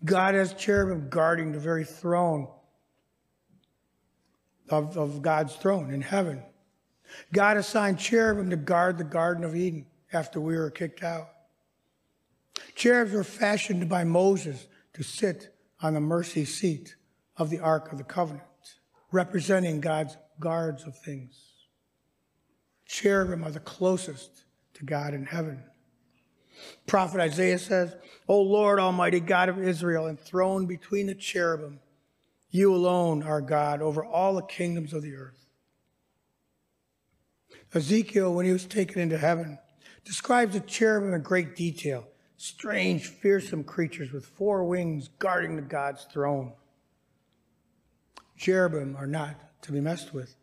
God 0.03 0.35
has 0.35 0.53
cherubim 0.53 1.09
guarding 1.09 1.51
the 1.51 1.59
very 1.59 1.85
throne 1.85 2.47
of, 4.69 4.97
of 4.97 5.21
God's 5.21 5.55
throne 5.55 5.93
in 5.93 6.01
heaven. 6.01 6.41
God 7.33 7.57
assigned 7.57 7.99
cherubim 7.99 8.49
to 8.49 8.55
guard 8.55 8.97
the 8.97 9.03
Garden 9.03 9.43
of 9.43 9.55
Eden 9.55 9.85
after 10.11 10.39
we 10.39 10.57
were 10.57 10.71
kicked 10.71 11.03
out. 11.03 11.29
Cherubs 12.75 13.13
were 13.13 13.23
fashioned 13.23 13.87
by 13.89 14.03
Moses 14.03 14.67
to 14.93 15.03
sit 15.03 15.55
on 15.81 15.93
the 15.93 15.99
mercy 15.99 16.45
seat 16.45 16.95
of 17.37 17.49
the 17.49 17.59
Ark 17.59 17.91
of 17.91 17.97
the 17.97 18.03
Covenant, 18.03 18.43
representing 19.11 19.81
God's 19.81 20.17
guards 20.39 20.83
of 20.83 20.97
things. 20.97 21.37
Cherubim 22.85 23.43
are 23.43 23.51
the 23.51 23.59
closest 23.59 24.45
to 24.75 24.85
God 24.85 25.13
in 25.13 25.25
heaven. 25.25 25.63
Prophet 26.87 27.19
Isaiah 27.19 27.59
says, 27.59 27.95
O 28.27 28.41
Lord 28.41 28.79
Almighty 28.79 29.19
God 29.19 29.49
of 29.49 29.59
Israel, 29.59 30.07
enthroned 30.07 30.67
between 30.67 31.07
the 31.07 31.15
cherubim, 31.15 31.79
you 32.55 32.73
alone 32.73 33.21
are 33.21 33.41
God 33.41 33.81
over 33.81 34.03
all 34.03 34.35
the 34.35 34.41
kingdoms 34.41 34.93
of 34.93 35.01
the 35.01 35.15
earth. 35.15 35.45
Ezekiel, 37.73 38.33
when 38.33 38.45
he 38.45 38.53
was 38.53 38.65
taken 38.65 39.01
into 39.01 39.17
heaven, 39.17 39.59
describes 40.05 40.53
the 40.53 40.61
cherubim 40.61 41.13
in 41.13 41.21
great 41.21 41.55
detail 41.55 42.07
strange, 42.37 43.07
fearsome 43.07 43.63
creatures 43.63 44.11
with 44.11 44.25
four 44.25 44.65
wings 44.65 45.09
guarding 45.19 45.55
the 45.55 45.61
God's 45.61 46.03
throne. 46.05 46.53
Cherubim 48.37 48.95
are 48.97 49.07
not 49.07 49.35
to 49.63 49.71
be 49.71 49.79
messed 49.79 50.13
with. 50.13 50.35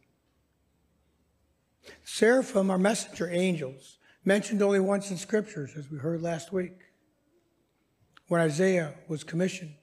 Seraphim 2.05 2.71
are 2.71 2.79
messenger 2.79 3.29
angels, 3.31 3.99
mentioned 4.25 4.63
only 4.63 4.81
once 4.81 5.11
in 5.11 5.17
scriptures, 5.17 5.73
as 5.77 5.91
we 5.91 5.99
heard 5.99 6.23
last 6.23 6.53
week, 6.53 6.79
when 8.29 8.41
Isaiah 8.41 8.95
was 9.09 9.23
commissioned. 9.25 9.82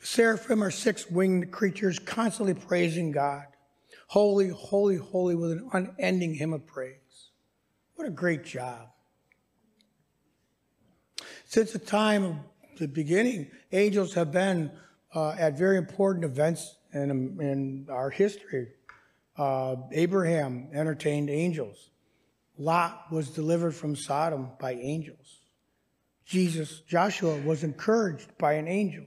Seraphim 0.00 0.62
are 0.62 0.70
six 0.70 1.10
winged 1.10 1.50
creatures 1.50 1.98
constantly 1.98 2.54
praising 2.54 3.12
God. 3.12 3.44
Holy, 4.08 4.48
holy, 4.48 4.96
holy, 4.96 5.34
with 5.34 5.52
an 5.52 5.68
unending 5.72 6.34
hymn 6.34 6.52
of 6.52 6.66
praise. 6.66 7.30
What 7.96 8.06
a 8.06 8.10
great 8.10 8.44
job. 8.44 8.88
Since 11.46 11.72
the 11.72 11.78
time 11.78 12.24
of 12.24 12.36
the 12.78 12.88
beginning, 12.88 13.50
angels 13.72 14.14
have 14.14 14.32
been 14.32 14.70
uh, 15.14 15.30
at 15.30 15.56
very 15.58 15.76
important 15.76 16.24
events 16.24 16.76
in, 16.92 17.10
in 17.40 17.86
our 17.90 18.10
history. 18.10 18.68
Uh, 19.36 19.76
Abraham 19.92 20.68
entertained 20.72 21.30
angels. 21.30 21.90
Lot 22.58 23.06
was 23.10 23.30
delivered 23.30 23.74
from 23.74 23.96
Sodom 23.96 24.50
by 24.58 24.72
angels. 24.74 25.40
Jesus, 26.24 26.80
Joshua 26.80 27.38
was 27.42 27.62
encouraged 27.62 28.36
by 28.38 28.54
an 28.54 28.66
angel. 28.66 29.04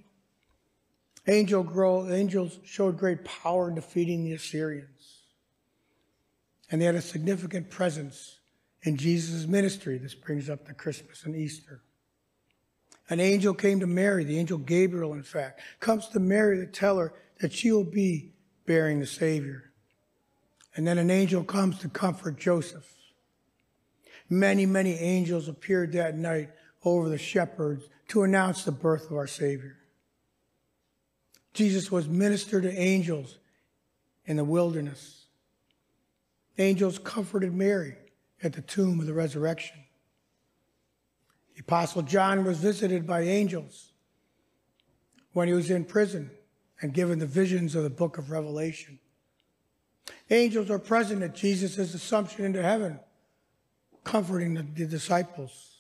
Angel 1.28 1.64
grow, 1.64 2.10
angels 2.10 2.60
showed 2.64 2.98
great 2.98 3.24
power 3.24 3.70
in 3.70 3.76
defeating 3.76 4.24
the 4.24 4.34
Assyrians. 4.34 5.24
And 6.72 6.82
they 6.82 6.86
had 6.86 6.96
a 6.96 7.02
significant 7.02 7.70
presence 7.70 8.40
in 8.84 8.96
Jesus' 8.96 9.48
ministry. 9.48 9.98
This 9.98 10.16
brings 10.16 10.50
up 10.50 10.66
the 10.66 10.74
Christmas 10.74 11.26
and 11.26 11.36
Easter. 11.36 11.82
An 13.10 13.20
angel 13.20 13.54
came 13.54 13.80
to 13.80 13.88
Mary, 13.88 14.24
the 14.24 14.38
angel 14.38 14.60
Gabriel, 14.60 15.14
in 15.14 15.24
fact, 15.24 15.62
comes 15.80 16.08
to 16.10 16.20
Mary 16.20 16.58
to 16.58 16.68
tell 16.68 16.98
her 16.98 17.14
that 17.42 17.52
she 17.52 17.72
will 17.72 17.84
be 17.84 18.34
bearing 18.68 19.00
the 19.00 19.08
Savior. 19.08 19.72
And 20.76 20.86
then 20.86 21.00
an 21.00 21.10
angel 21.10 21.44
comes 21.44 21.80
to 21.80 21.90
comfort 21.90 22.38
Joseph. 22.38 22.88
Many, 24.30 24.68
many 24.68 24.94
angels 24.94 25.48
appeared 25.48 25.92
that 25.94 26.16
night 26.16 26.50
over 26.86 27.10
the 27.10 27.18
shepherds 27.18 27.90
to 28.10 28.22
announce 28.22 28.64
the 28.64 28.72
birth 28.72 29.10
of 29.10 29.18
our 29.18 29.28
Savior. 29.28 29.79
Jesus 31.60 31.92
was 31.92 32.08
ministered 32.08 32.64
to 32.64 32.74
angels 32.74 33.38
in 34.24 34.38
the 34.38 34.46
wilderness. 34.46 35.26
Angels 36.58 36.98
comforted 36.98 37.54
Mary 37.54 37.98
at 38.42 38.54
the 38.54 38.62
tomb 38.62 39.02
of 39.02 39.08
the 39.08 39.14
resurrection. 39.14 39.76
The 41.56 41.60
Apostle 41.60 42.04
John 42.04 42.46
was 42.46 42.60
visited 42.60 43.06
by 43.06 43.24
angels 43.24 43.92
when 45.34 45.50
he 45.50 45.54
was 45.54 45.70
in 45.70 45.84
prison 45.84 46.32
and 46.82 46.94
given 46.94 47.20
the 47.20 47.26
visions 47.26 47.76
of 47.76 47.84
the 47.84 47.90
book 47.90 48.18
of 48.18 48.32
Revelation. 48.32 48.98
Angels 50.30 50.70
are 50.70 50.80
present 50.80 51.24
at 51.24 51.36
Jesus' 51.36 51.78
assumption 51.78 52.46
into 52.46 52.64
heaven, 52.64 53.02
comforting 54.06 54.54
the, 54.54 54.64
the 54.64 54.86
disciples. 54.86 55.80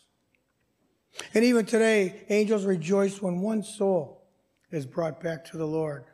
And 1.34 1.46
even 1.46 1.66
today, 1.66 2.26
angels 2.28 2.66
rejoice 2.66 3.22
when 3.22 3.40
one 3.40 3.64
soul 3.64 4.19
is 4.72 4.86
brought 4.86 5.22
back 5.22 5.46
to 5.46 5.58
the 5.58 5.68
Lord. 5.68 6.06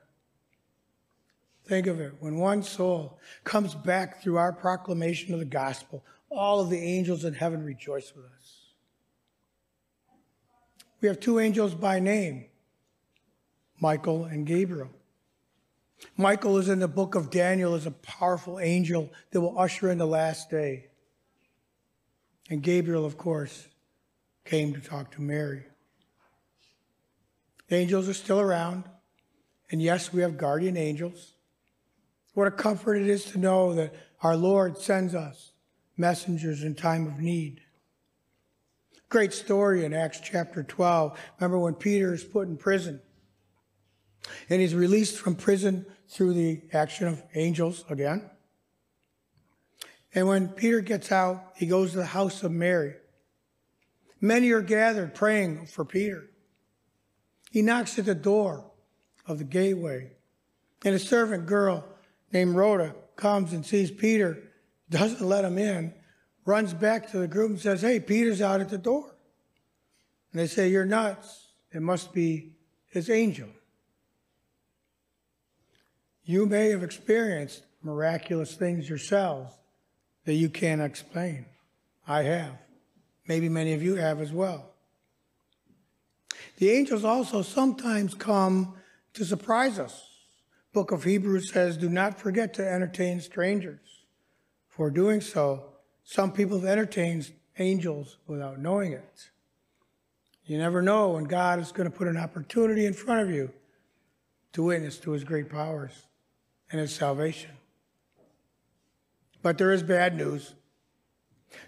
Think 1.65 1.87
of 1.87 1.99
it. 1.99 2.13
When 2.19 2.37
one 2.37 2.61
soul 2.63 3.19
comes 3.43 3.73
back 3.73 4.21
through 4.21 4.37
our 4.37 4.53
proclamation 4.53 5.33
of 5.33 5.39
the 5.39 5.45
gospel, 5.45 6.03
all 6.29 6.59
of 6.59 6.69
the 6.69 6.79
angels 6.79 7.25
in 7.25 7.33
heaven 7.33 7.63
rejoice 7.63 8.13
with 8.15 8.25
us. 8.25 8.61
We 11.01 11.07
have 11.07 11.19
two 11.19 11.39
angels 11.39 11.73
by 11.73 11.99
name, 11.99 12.45
Michael 13.79 14.25
and 14.25 14.45
Gabriel. 14.45 14.89
Michael 16.17 16.57
is 16.57 16.69
in 16.69 16.79
the 16.79 16.87
book 16.87 17.15
of 17.15 17.29
Daniel 17.29 17.73
as 17.73 17.85
a 17.85 17.91
powerful 17.91 18.59
angel 18.59 19.11
that 19.31 19.41
will 19.41 19.57
usher 19.57 19.89
in 19.89 19.97
the 19.97 20.07
last 20.07 20.49
day. 20.49 20.87
And 22.49 22.61
Gabriel, 22.61 23.05
of 23.05 23.17
course, 23.17 23.67
came 24.45 24.73
to 24.73 24.79
talk 24.79 25.11
to 25.11 25.21
Mary. 25.21 25.63
Angels 27.71 28.07
are 28.07 28.13
still 28.13 28.39
around. 28.39 28.83
And 29.71 29.81
yes, 29.81 30.13
we 30.13 30.21
have 30.21 30.37
guardian 30.37 30.77
angels. 30.77 31.33
What 32.33 32.47
a 32.47 32.51
comfort 32.51 32.95
it 32.95 33.07
is 33.07 33.25
to 33.25 33.39
know 33.39 33.73
that 33.73 33.93
our 34.21 34.35
Lord 34.35 34.77
sends 34.77 35.15
us 35.15 35.53
messengers 35.97 36.63
in 36.63 36.75
time 36.75 37.07
of 37.07 37.19
need. 37.19 37.61
Great 39.09 39.33
story 39.33 39.85
in 39.85 39.93
Acts 39.93 40.19
chapter 40.19 40.63
12. 40.63 41.17
Remember 41.39 41.57
when 41.57 41.75
Peter 41.75 42.13
is 42.13 42.23
put 42.23 42.47
in 42.47 42.57
prison 42.57 43.01
and 44.49 44.59
he's 44.59 44.75
released 44.75 45.17
from 45.17 45.35
prison 45.35 45.85
through 46.09 46.33
the 46.33 46.61
action 46.73 47.07
of 47.07 47.23
angels 47.35 47.85
again. 47.89 48.29
And 50.13 50.27
when 50.27 50.49
Peter 50.49 50.81
gets 50.81 51.11
out, 51.11 51.53
he 51.55 51.65
goes 51.65 51.91
to 51.91 51.97
the 51.97 52.05
house 52.05 52.43
of 52.43 52.51
Mary. 52.51 52.95
Many 54.21 54.51
are 54.51 54.61
gathered 54.61 55.13
praying 55.13 55.67
for 55.67 55.85
Peter. 55.85 56.29
He 57.55 57.61
knocks 57.61 57.97
at 57.97 58.03
the 58.03 58.13
door 58.13 58.65
of 59.25 59.37
the 59.37 59.45
gateway, 59.45 60.11
and 60.83 60.93
a 60.93 60.99
servant 60.99 61.45
girl 61.45 61.85
named 62.33 62.53
Rhoda 62.53 62.93
comes 63.15 63.53
and 63.53 63.65
sees 63.65 63.89
Peter, 63.89 64.39
doesn't 64.89 65.25
let 65.25 65.45
him 65.45 65.57
in, 65.57 65.93
runs 66.43 66.73
back 66.73 67.09
to 67.11 67.17
the 67.17 67.29
group 67.29 67.51
and 67.51 67.59
says, 67.61 67.81
Hey, 67.81 68.01
Peter's 68.01 68.41
out 68.41 68.59
at 68.59 68.67
the 68.67 68.77
door. 68.77 69.09
And 70.33 70.41
they 70.41 70.47
say, 70.47 70.67
You're 70.67 70.83
nuts. 70.83 71.47
It 71.71 71.81
must 71.81 72.13
be 72.13 72.57
his 72.87 73.09
angel. 73.09 73.47
You 76.25 76.47
may 76.47 76.71
have 76.71 76.83
experienced 76.83 77.63
miraculous 77.81 78.55
things 78.55 78.89
yourselves 78.89 79.55
that 80.25 80.33
you 80.33 80.49
can't 80.49 80.81
explain. 80.81 81.45
I 82.05 82.23
have. 82.23 82.57
Maybe 83.29 83.47
many 83.47 83.71
of 83.71 83.81
you 83.81 83.95
have 83.95 84.19
as 84.19 84.33
well. 84.33 84.74
The 86.57 86.71
angels 86.71 87.03
also 87.03 87.41
sometimes 87.41 88.13
come 88.13 88.75
to 89.13 89.25
surprise 89.25 89.79
us. 89.79 90.09
Book 90.73 90.91
of 90.91 91.03
Hebrews 91.03 91.51
says, 91.51 91.77
"Do 91.77 91.89
not 91.89 92.19
forget 92.19 92.53
to 92.55 92.67
entertain 92.67 93.21
strangers." 93.21 94.05
For 94.67 94.89
doing 94.89 95.21
so, 95.21 95.73
some 96.03 96.33
people 96.33 96.59
have 96.59 96.69
entertained 96.69 97.31
angels 97.57 98.17
without 98.27 98.59
knowing 98.59 98.91
it. 98.91 99.29
You 100.45 100.57
never 100.57 100.81
know 100.81 101.11
when 101.11 101.23
God 101.23 101.59
is 101.59 101.71
going 101.71 101.89
to 101.89 101.97
put 101.97 102.07
an 102.07 102.17
opportunity 102.17 102.85
in 102.85 102.93
front 102.93 103.21
of 103.21 103.33
you 103.33 103.53
to 104.53 104.63
witness 104.63 104.97
to 104.99 105.11
his 105.11 105.23
great 105.23 105.49
powers 105.49 106.07
and 106.71 106.79
his 106.79 106.93
salvation. 106.93 107.51
But 109.41 109.57
there 109.57 109.71
is 109.71 109.81
bad 109.81 110.15
news. 110.15 110.53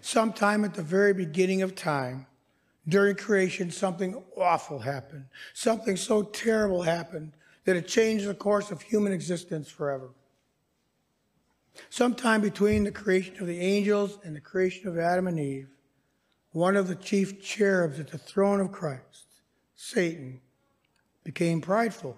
Sometime 0.00 0.64
at 0.64 0.74
the 0.74 0.82
very 0.82 1.14
beginning 1.14 1.62
of 1.62 1.74
time, 1.74 2.26
during 2.88 3.16
creation, 3.16 3.70
something 3.70 4.22
awful 4.36 4.78
happened. 4.78 5.26
Something 5.52 5.96
so 5.96 6.22
terrible 6.22 6.82
happened 6.82 7.32
that 7.64 7.76
it 7.76 7.86
changed 7.86 8.26
the 8.26 8.34
course 8.34 8.70
of 8.70 8.80
human 8.80 9.12
existence 9.12 9.68
forever. 9.68 10.08
Sometime 11.90 12.40
between 12.40 12.84
the 12.84 12.90
creation 12.90 13.36
of 13.40 13.46
the 13.46 13.60
angels 13.60 14.18
and 14.24 14.34
the 14.34 14.40
creation 14.40 14.88
of 14.88 14.98
Adam 14.98 15.26
and 15.26 15.38
Eve, 15.38 15.68
one 16.52 16.76
of 16.76 16.88
the 16.88 16.94
chief 16.94 17.42
cherubs 17.42 18.00
at 18.00 18.08
the 18.08 18.18
throne 18.18 18.60
of 18.60 18.72
Christ, 18.72 19.26
Satan, 19.74 20.40
became 21.24 21.60
prideful. 21.60 22.16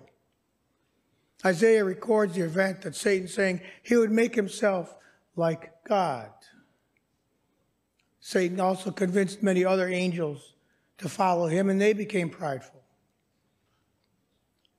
Isaiah 1.45 1.85
records 1.85 2.35
the 2.35 2.43
event 2.43 2.83
that 2.83 2.95
Satan 2.95 3.27
saying 3.27 3.61
he 3.83 3.97
would 3.97 4.13
make 4.13 4.35
himself 4.35 4.95
like 5.37 5.73
God. 5.85 6.31
Satan 8.21 8.61
also 8.61 8.91
convinced 8.91 9.43
many 9.43 9.65
other 9.65 9.89
angels 9.89 10.55
to 11.01 11.09
follow 11.09 11.47
him, 11.47 11.69
and 11.69 11.81
they 11.81 11.93
became 11.93 12.31
prideful. 12.31 12.81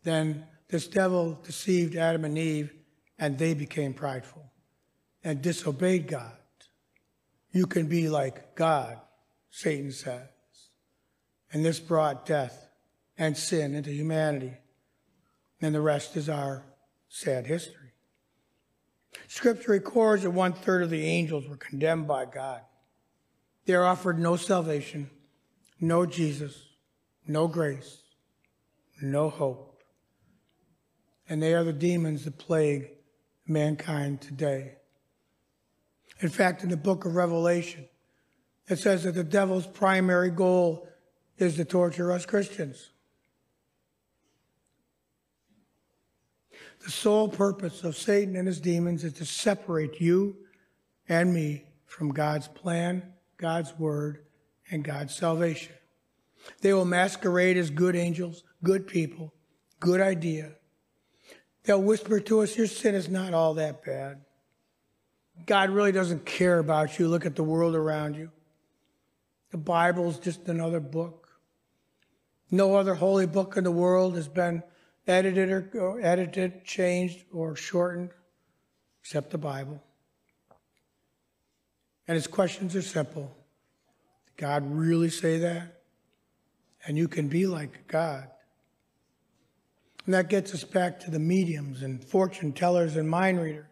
Then 0.03 0.45
this 0.69 0.87
devil 0.87 1.39
deceived 1.43 1.95
Adam 1.95 2.25
and 2.25 2.37
Eve, 2.37 2.73
and 3.19 3.37
they 3.37 3.53
became 3.53 3.93
prideful 3.93 4.51
and 5.23 5.41
disobeyed 5.41 6.07
God. 6.07 6.37
You 7.51 7.65
can 7.65 7.87
be 7.87 8.07
like 8.07 8.55
God, 8.55 8.99
Satan 9.49 9.91
says. 9.91 10.27
And 11.51 11.65
this 11.65 11.79
brought 11.79 12.25
death 12.25 12.69
and 13.17 13.35
sin 13.35 13.75
into 13.75 13.91
humanity. 13.91 14.53
And 15.61 15.75
the 15.75 15.81
rest 15.81 16.15
is 16.15 16.29
our 16.29 16.63
sad 17.09 17.45
history. 17.45 17.93
Scripture 19.27 19.71
records 19.73 20.23
that 20.23 20.31
one 20.31 20.53
third 20.53 20.83
of 20.83 20.89
the 20.89 21.05
angels 21.05 21.47
were 21.47 21.57
condemned 21.57 22.07
by 22.07 22.25
God. 22.25 22.61
They 23.65 23.73
are 23.73 23.85
offered 23.85 24.17
no 24.17 24.37
salvation, 24.37 25.09
no 25.81 26.05
Jesus, 26.05 26.55
no 27.27 27.47
grace, 27.47 27.97
no 29.01 29.29
hope. 29.29 29.83
And 31.27 31.41
they 31.41 31.53
are 31.53 31.63
the 31.63 31.73
demons 31.73 32.25
that 32.25 32.37
plague 32.37 32.91
mankind 33.47 34.21
today. 34.21 34.75
In 36.19 36.29
fact, 36.29 36.63
in 36.63 36.69
the 36.69 36.77
book 36.77 37.05
of 37.05 37.15
Revelation, 37.15 37.87
it 38.67 38.77
says 38.77 39.03
that 39.03 39.15
the 39.15 39.23
devil's 39.23 39.65
primary 39.65 40.29
goal 40.29 40.87
is 41.37 41.55
to 41.55 41.65
torture 41.65 42.11
us 42.11 42.25
Christians. 42.27 42.91
The 46.83 46.91
sole 46.91 47.27
purpose 47.27 47.83
of 47.83 47.95
Satan 47.95 48.35
and 48.35 48.47
his 48.47 48.59
demons 48.59 49.03
is 49.03 49.13
to 49.13 49.25
separate 49.25 49.99
you 49.99 50.35
and 51.09 51.33
me 51.33 51.65
from 51.85 52.09
God's 52.09 52.47
plan, 52.47 53.13
God's 53.37 53.77
word, 53.77 54.25
and 54.69 54.83
God's 54.83 55.15
salvation. 55.15 55.73
They 56.61 56.73
will 56.73 56.85
masquerade 56.85 57.57
as 57.57 57.69
good 57.69 57.95
angels, 57.95 58.43
good 58.63 58.87
people, 58.87 59.33
good 59.79 60.01
idea. 60.01 60.53
They'll 61.63 61.81
whisper 61.81 62.19
to 62.19 62.41
us, 62.41 62.57
Your 62.57 62.67
sin 62.67 62.95
is 62.95 63.09
not 63.09 63.33
all 63.33 63.55
that 63.55 63.83
bad. 63.83 64.21
God 65.45 65.69
really 65.69 65.91
doesn't 65.91 66.25
care 66.25 66.59
about 66.59 66.99
you. 66.99 67.07
Look 67.07 67.25
at 67.25 67.35
the 67.35 67.43
world 67.43 67.75
around 67.75 68.15
you. 68.15 68.31
The 69.51 69.57
Bible's 69.57 70.19
just 70.19 70.47
another 70.47 70.79
book. 70.79 71.27
No 72.49 72.75
other 72.75 72.95
holy 72.95 73.27
book 73.27 73.57
in 73.57 73.63
the 73.63 73.71
world 73.71 74.15
has 74.15 74.27
been 74.27 74.63
edited 75.07 75.49
or, 75.49 75.69
or 75.75 76.01
edited, 76.01 76.65
changed, 76.65 77.23
or 77.31 77.55
shortened 77.55 78.11
except 79.01 79.31
the 79.31 79.37
Bible. 79.37 79.81
And 82.07 82.15
his 82.15 82.27
questions 82.27 82.75
are 82.75 82.81
simple. 82.81 83.35
God 84.37 84.63
really 84.69 85.09
say 85.09 85.37
that? 85.39 85.81
And 86.85 86.97
you 86.97 87.07
can 87.07 87.27
be 87.27 87.45
like 87.45 87.87
God. 87.87 88.27
And 90.05 90.13
that 90.13 90.29
gets 90.29 90.53
us 90.53 90.63
back 90.63 90.99
to 91.01 91.11
the 91.11 91.19
mediums 91.19 91.83
and 91.83 92.03
fortune 92.03 92.53
tellers 92.53 92.95
and 92.95 93.09
mind 93.09 93.39
readers. 93.39 93.65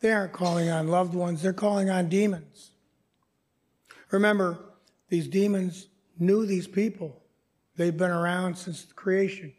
They 0.00 0.12
aren't 0.12 0.32
calling 0.32 0.68
on 0.68 0.88
loved 0.88 1.14
ones, 1.14 1.42
they're 1.42 1.52
calling 1.52 1.90
on 1.90 2.08
demons. 2.08 2.72
Remember, 4.10 4.58
these 5.08 5.28
demons 5.28 5.88
knew 6.18 6.46
these 6.46 6.66
people. 6.66 7.22
They've 7.76 7.96
been 7.96 8.10
around 8.10 8.56
since 8.56 8.84
the 8.84 8.94
creation. 8.94 9.52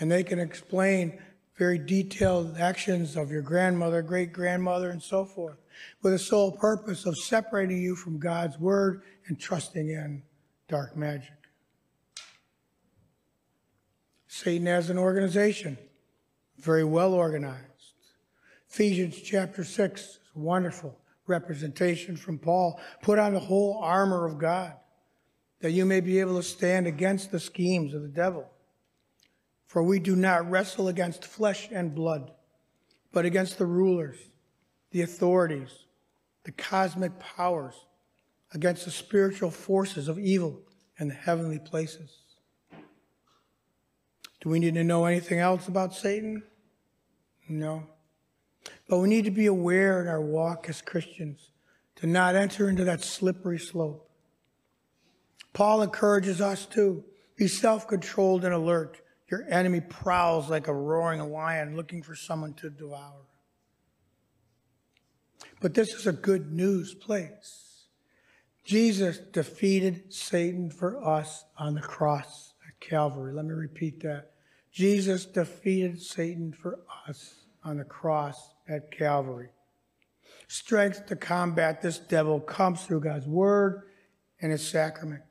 And 0.00 0.10
they 0.10 0.22
can 0.22 0.38
explain 0.38 1.18
very 1.58 1.78
detailed 1.78 2.56
actions 2.56 3.16
of 3.16 3.30
your 3.30 3.42
grandmother, 3.42 4.00
great 4.00 4.32
grandmother, 4.32 4.90
and 4.90 5.02
so 5.02 5.24
forth, 5.24 5.58
with 6.02 6.12
the 6.12 6.18
sole 6.18 6.52
purpose 6.52 7.04
of 7.04 7.16
separating 7.18 7.82
you 7.82 7.96
from 7.96 8.18
God's 8.18 8.58
word 8.58 9.02
and 9.26 9.38
trusting 9.38 9.90
in 9.90 10.22
dark 10.68 10.96
magic. 10.96 11.32
Satan 14.28 14.66
has 14.66 14.88
an 14.88 14.98
organization, 14.98 15.76
very 16.58 16.84
well 16.84 17.12
organized. 17.12 17.64
Ephesians 18.70 19.20
chapter 19.20 19.64
6 19.64 20.00
is 20.00 20.18
wonderful 20.34 20.96
representation 21.26 22.16
from 22.16 22.38
Paul. 22.38 22.80
Put 23.02 23.18
on 23.18 23.34
the 23.34 23.40
whole 23.40 23.78
armor 23.82 24.26
of 24.26 24.38
God 24.38 24.74
that 25.60 25.72
you 25.72 25.84
may 25.84 26.00
be 26.00 26.20
able 26.20 26.36
to 26.36 26.42
stand 26.42 26.86
against 26.86 27.32
the 27.32 27.40
schemes 27.40 27.94
of 27.94 28.02
the 28.02 28.08
devil. 28.08 28.48
For 29.68 29.82
we 29.82 29.98
do 29.98 30.16
not 30.16 30.50
wrestle 30.50 30.88
against 30.88 31.26
flesh 31.26 31.68
and 31.70 31.94
blood, 31.94 32.32
but 33.12 33.26
against 33.26 33.58
the 33.58 33.66
rulers, 33.66 34.16
the 34.90 35.02
authorities, 35.02 35.84
the 36.44 36.52
cosmic 36.52 37.18
powers, 37.18 37.74
against 38.54 38.86
the 38.86 38.90
spiritual 38.90 39.50
forces 39.50 40.08
of 40.08 40.18
evil 40.18 40.62
in 40.98 41.08
the 41.08 41.14
heavenly 41.14 41.58
places. 41.58 42.10
Do 44.40 44.48
we 44.48 44.58
need 44.58 44.74
to 44.74 44.84
know 44.84 45.04
anything 45.04 45.38
else 45.38 45.68
about 45.68 45.94
Satan? 45.94 46.42
No. 47.46 47.86
But 48.88 49.00
we 49.00 49.08
need 49.08 49.26
to 49.26 49.30
be 49.30 49.46
aware 49.46 50.00
in 50.00 50.08
our 50.08 50.20
walk 50.20 50.66
as 50.70 50.80
Christians 50.80 51.50
to 51.96 52.06
not 52.06 52.36
enter 52.36 52.70
into 52.70 52.84
that 52.84 53.04
slippery 53.04 53.58
slope. 53.58 54.08
Paul 55.52 55.82
encourages 55.82 56.40
us 56.40 56.64
to 56.66 57.04
be 57.36 57.48
self 57.48 57.86
controlled 57.86 58.46
and 58.46 58.54
alert 58.54 59.02
your 59.30 59.44
enemy 59.50 59.80
prowls 59.80 60.48
like 60.48 60.68
a 60.68 60.74
roaring 60.74 61.20
lion 61.30 61.76
looking 61.76 62.02
for 62.02 62.14
someone 62.14 62.54
to 62.54 62.70
devour. 62.70 63.26
But 65.60 65.74
this 65.74 65.92
is 65.94 66.06
a 66.06 66.12
good 66.12 66.52
news 66.52 66.94
place. 66.94 67.84
Jesus 68.64 69.18
defeated 69.18 70.12
Satan 70.12 70.70
for 70.70 71.02
us 71.04 71.44
on 71.56 71.74
the 71.74 71.80
cross 71.80 72.54
at 72.66 72.78
Calvary. 72.80 73.32
Let 73.32 73.44
me 73.44 73.54
repeat 73.54 74.02
that. 74.02 74.32
Jesus 74.70 75.24
defeated 75.24 76.00
Satan 76.00 76.52
for 76.52 76.80
us 77.08 77.46
on 77.64 77.78
the 77.78 77.84
cross 77.84 78.54
at 78.68 78.90
Calvary. 78.90 79.48
Strength 80.48 81.06
to 81.06 81.16
combat 81.16 81.82
this 81.82 81.98
devil 81.98 82.40
comes 82.40 82.84
through 82.84 83.00
God's 83.00 83.26
word 83.26 83.84
and 84.40 84.52
his 84.52 84.66
sacrament. 84.66 85.27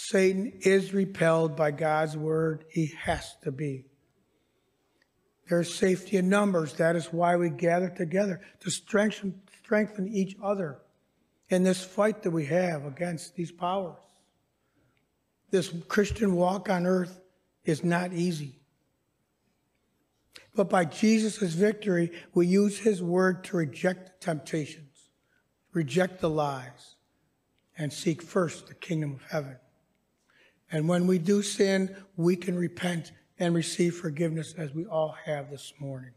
Satan 0.00 0.52
is 0.60 0.94
repelled 0.94 1.56
by 1.56 1.72
God's 1.72 2.16
word. 2.16 2.64
He 2.70 2.94
has 3.00 3.34
to 3.42 3.50
be. 3.50 3.86
There's 5.48 5.74
safety 5.74 6.18
in 6.18 6.28
numbers. 6.28 6.74
That 6.74 6.94
is 6.94 7.12
why 7.12 7.34
we 7.34 7.50
gather 7.50 7.88
together 7.88 8.40
to 8.60 8.70
strengthen, 8.70 9.42
strengthen 9.64 10.06
each 10.06 10.36
other 10.40 10.78
in 11.48 11.64
this 11.64 11.82
fight 11.84 12.22
that 12.22 12.30
we 12.30 12.46
have 12.46 12.84
against 12.84 13.34
these 13.34 13.50
powers. 13.50 13.98
This 15.50 15.74
Christian 15.88 16.36
walk 16.36 16.68
on 16.70 16.86
earth 16.86 17.20
is 17.64 17.82
not 17.82 18.12
easy. 18.12 18.60
But 20.54 20.70
by 20.70 20.84
Jesus' 20.84 21.54
victory, 21.54 22.12
we 22.34 22.46
use 22.46 22.78
his 22.78 23.02
word 23.02 23.42
to 23.44 23.56
reject 23.56 24.20
the 24.20 24.24
temptations, 24.24 25.10
reject 25.72 26.20
the 26.20 26.30
lies, 26.30 26.94
and 27.76 27.92
seek 27.92 28.22
first 28.22 28.68
the 28.68 28.74
kingdom 28.74 29.14
of 29.14 29.22
heaven. 29.28 29.56
And 30.70 30.88
when 30.88 31.06
we 31.06 31.18
do 31.18 31.42
sin, 31.42 31.96
we 32.16 32.36
can 32.36 32.56
repent 32.56 33.12
and 33.38 33.54
receive 33.54 33.96
forgiveness 33.96 34.54
as 34.58 34.74
we 34.74 34.84
all 34.84 35.16
have 35.24 35.50
this 35.50 35.72
morning. 35.78 36.12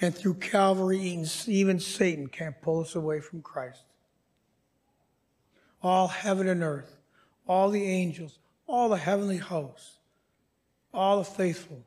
And 0.00 0.14
through 0.14 0.34
Calvary, 0.34 1.00
even 1.46 1.80
Satan 1.80 2.28
can't 2.28 2.60
pull 2.62 2.80
us 2.80 2.94
away 2.94 3.20
from 3.20 3.42
Christ. 3.42 3.84
All 5.82 6.08
heaven 6.08 6.48
and 6.48 6.62
earth, 6.62 6.96
all 7.46 7.70
the 7.70 7.84
angels, 7.84 8.38
all 8.66 8.88
the 8.88 8.96
heavenly 8.96 9.36
hosts, 9.36 9.98
all 10.92 11.18
the 11.18 11.24
faithful, 11.24 11.84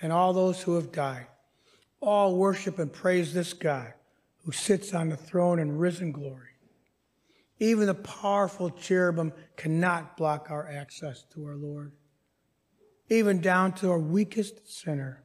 and 0.00 0.12
all 0.12 0.32
those 0.32 0.62
who 0.62 0.74
have 0.74 0.92
died, 0.92 1.26
all 2.00 2.36
worship 2.36 2.78
and 2.78 2.92
praise 2.92 3.32
this 3.32 3.52
God 3.52 3.92
who 4.44 4.52
sits 4.52 4.92
on 4.94 5.08
the 5.08 5.16
throne 5.16 5.58
in 5.58 5.78
risen 5.78 6.10
glory. 6.10 6.51
Even 7.62 7.86
the 7.86 7.94
powerful 7.94 8.70
cherubim 8.70 9.32
cannot 9.56 10.16
block 10.16 10.48
our 10.50 10.68
access 10.68 11.24
to 11.32 11.46
our 11.46 11.56
Lord 11.56 11.92
even 13.12 13.40
down 13.40 13.72
to 13.72 13.90
our 13.90 13.98
weakest 13.98 14.80
sinner. 14.80 15.22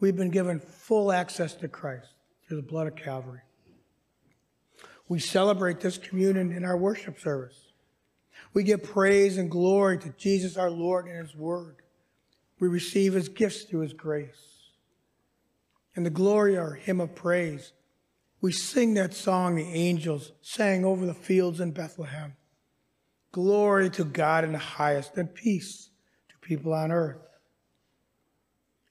We've 0.00 0.16
been 0.16 0.30
given 0.30 0.58
full 0.58 1.12
access 1.12 1.54
to 1.54 1.68
Christ 1.68 2.08
through 2.46 2.56
the 2.56 2.66
blood 2.66 2.88
of 2.88 2.96
Calvary. 2.96 3.42
We 5.08 5.20
celebrate 5.20 5.80
this 5.80 5.96
communion 5.96 6.50
in 6.50 6.64
our 6.64 6.76
worship 6.76 7.20
service. 7.20 7.68
We 8.52 8.64
give 8.64 8.82
praise 8.82 9.38
and 9.38 9.50
glory 9.50 9.98
to 9.98 10.08
Jesus 10.10 10.56
our 10.56 10.70
Lord 10.70 11.06
and 11.06 11.24
His 11.24 11.36
Word. 11.36 11.76
We 12.58 12.66
receive 12.66 13.12
His 13.12 13.28
gifts 13.28 13.62
through 13.62 13.80
His 13.80 13.92
grace. 13.92 14.72
And 15.94 16.04
the 16.04 16.10
glory 16.10 16.56
our 16.56 16.74
hymn 16.74 17.00
of 17.00 17.14
praise, 17.14 17.72
we 18.44 18.52
sing 18.52 18.92
that 18.92 19.14
song 19.14 19.54
the 19.54 19.62
angels 19.62 20.32
sang 20.42 20.84
over 20.84 21.06
the 21.06 21.14
fields 21.14 21.60
in 21.60 21.70
Bethlehem. 21.70 22.36
Glory 23.32 23.88
to 23.88 24.04
God 24.04 24.44
in 24.44 24.52
the 24.52 24.58
highest 24.58 25.16
and 25.16 25.34
peace 25.34 25.88
to 26.28 26.46
people 26.46 26.74
on 26.74 26.92
earth. 26.92 27.22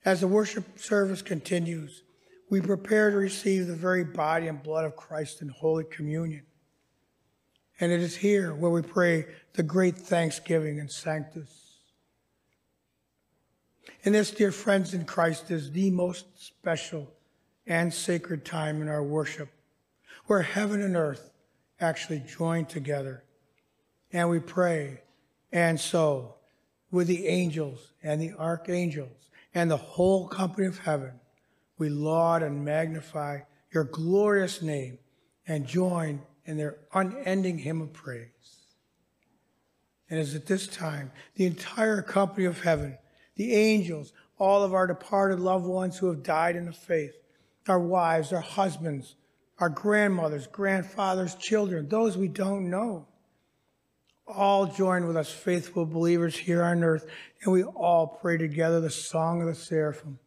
As 0.04 0.22
the 0.22 0.28
worship 0.28 0.80
service 0.80 1.22
continues, 1.22 2.02
we 2.50 2.62
prepare 2.62 3.12
to 3.12 3.18
receive 3.18 3.68
the 3.68 3.76
very 3.76 4.04
body 4.04 4.48
and 4.48 4.64
blood 4.64 4.86
of 4.86 4.96
Christ 4.96 5.44
in 5.44 5.50
Holy 5.50 5.84
Communion. 5.84 6.48
And 7.80 7.92
it 7.92 8.00
is 8.00 8.16
here 8.16 8.56
where 8.56 8.72
we 8.72 8.82
pray 8.82 9.28
the 9.54 9.62
great 9.62 10.00
thanksgiving 10.00 10.80
and 10.80 10.90
sanctus. 10.90 11.76
And 14.04 14.16
this, 14.16 14.32
dear 14.32 14.52
friends 14.52 14.96
in 14.96 15.06
Christ, 15.06 15.52
is 15.52 15.74
the 15.74 15.92
most 15.92 16.26
special 16.44 17.14
and 17.66 17.94
sacred 17.94 18.44
time 18.46 18.82
in 18.82 18.90
our 18.90 19.04
worship, 19.04 19.50
where 20.26 20.42
heaven 20.42 20.82
and 20.82 20.96
earth 20.96 21.32
actually 21.80 22.20
join 22.20 22.66
together. 22.66 23.24
And 24.12 24.30
we 24.30 24.40
pray, 24.40 25.02
and 25.52 25.80
so 25.80 26.36
with 26.92 27.08
the 27.08 27.28
angels 27.28 27.94
and 28.04 28.22
the 28.22 28.34
archangels 28.34 29.30
and 29.54 29.70
the 29.70 29.78
whole 29.78 30.28
company 30.28 30.68
of 30.68 30.80
heaven, 30.80 31.14
we 31.78 31.90
laud 31.90 32.44
and 32.44 32.64
magnify 32.64 33.40
your 33.72 33.86
glorious 33.86 34.62
name 34.62 35.00
and 35.48 35.66
join 35.66 36.22
in 36.46 36.58
their 36.58 36.78
unending 36.94 37.58
hymn 37.58 37.82
of 37.82 37.94
praise. 37.94 38.30
And 40.10 40.20
as 40.20 40.36
at 40.36 40.46
this 40.46 40.68
time, 40.68 41.12
the 41.36 41.46
entire 41.46 42.02
company 42.02 42.46
of 42.46 42.62
heaven, 42.62 42.98
the 43.36 43.54
angels, 43.54 44.14
all 44.38 44.64
of 44.64 44.74
our 44.74 44.86
departed 44.86 45.40
loved 45.40 45.66
ones 45.66 45.98
who 45.98 46.08
have 46.08 46.22
died 46.22 46.56
in 46.56 46.66
the 46.66 46.74
faith, 46.74 47.16
our 47.68 47.80
wives, 47.80 48.34
our 48.34 48.42
husbands, 48.42 49.16
our 49.60 49.70
grandmothers, 49.70 50.48
grandfathers, 50.48 51.36
children, 51.36 51.88
those 51.88 52.18
we 52.18 52.28
don't 52.28 52.70
know, 52.70 53.08
all 54.28 54.66
join 54.66 55.06
with 55.06 55.18
us 55.18 55.32
faithful 55.32 55.86
believers 55.86 56.38
here 56.38 56.64
on 56.64 56.84
earth, 56.84 57.06
and 57.44 57.54
we 57.54 57.64
all 57.64 58.08
pray 58.08 58.38
together 58.38 58.80
the 58.80 58.90
song 58.90 59.42
of 59.42 59.48
the 59.48 59.56
seraphim. 59.56 60.20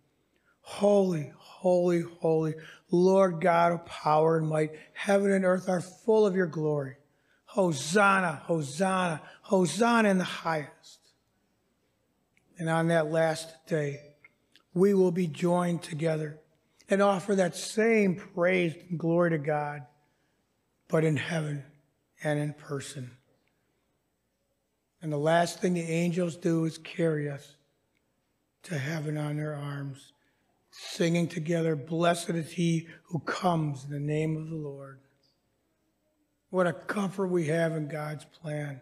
Holy, 0.61 1.33
holy, 1.37 2.03
holy, 2.20 2.55
Lord 2.90 3.40
God 3.40 3.72
of 3.72 3.87
power 3.87 4.37
and 4.37 4.49
might, 4.49 4.72
heaven 4.92 5.33
and 5.33 5.44
earth 5.44 5.68
are 5.68 5.81
full 5.81 6.27
of 6.27 6.37
your 6.37 6.46
glory. 6.46 6.96
Hosanna, 7.44 8.42
Hosanna, 8.44 9.22
Hosanna 9.42 10.09
in 10.09 10.18
the 10.18 10.25
highest. 10.25 11.01
And 12.59 12.68
on 12.68 12.88
that 12.88 13.11
last 13.11 13.55
day, 13.66 14.01
we 14.75 14.92
will 14.92 15.12
be 15.12 15.27
joined 15.27 15.83
together 15.83 16.38
and 16.88 17.03
offer 17.03 17.35
that 17.35 17.57
same 17.57 18.16
praise 18.16 18.75
and 18.88 18.99
glory 18.99 19.31
to 19.31 19.38
God, 19.38 19.83
but 20.88 21.05
in 21.05 21.16
heaven 21.16 21.64
and 22.22 22.38
in 22.38 22.53
person. 22.53 23.11
And 25.03 25.12
the 25.12 25.18
last 25.18 25.61
thing 25.61 25.75
the 25.75 25.83
angels 25.83 26.37
do 26.37 26.64
is 26.64 26.79
carry 26.79 27.31
us 27.31 27.57
to 28.64 28.79
heaven 28.79 29.16
on 29.16 29.37
their 29.37 29.55
arms, 29.55 30.12
singing 30.70 31.29
together, 31.29 31.77
Blessed 31.77 32.31
is 32.31 32.53
he 32.53 32.88
who 33.05 33.20
comes 33.20 33.85
in 33.85 33.90
the 33.90 34.01
name 34.01 34.37
of 34.37 34.49
the 34.51 34.57
Lord. 34.57 34.99
What 36.51 36.66
a 36.66 36.72
comfort 36.72 37.29
we 37.29 37.46
have 37.46 37.72
in 37.72 37.88
God's 37.88 38.25
plan. 38.25 38.81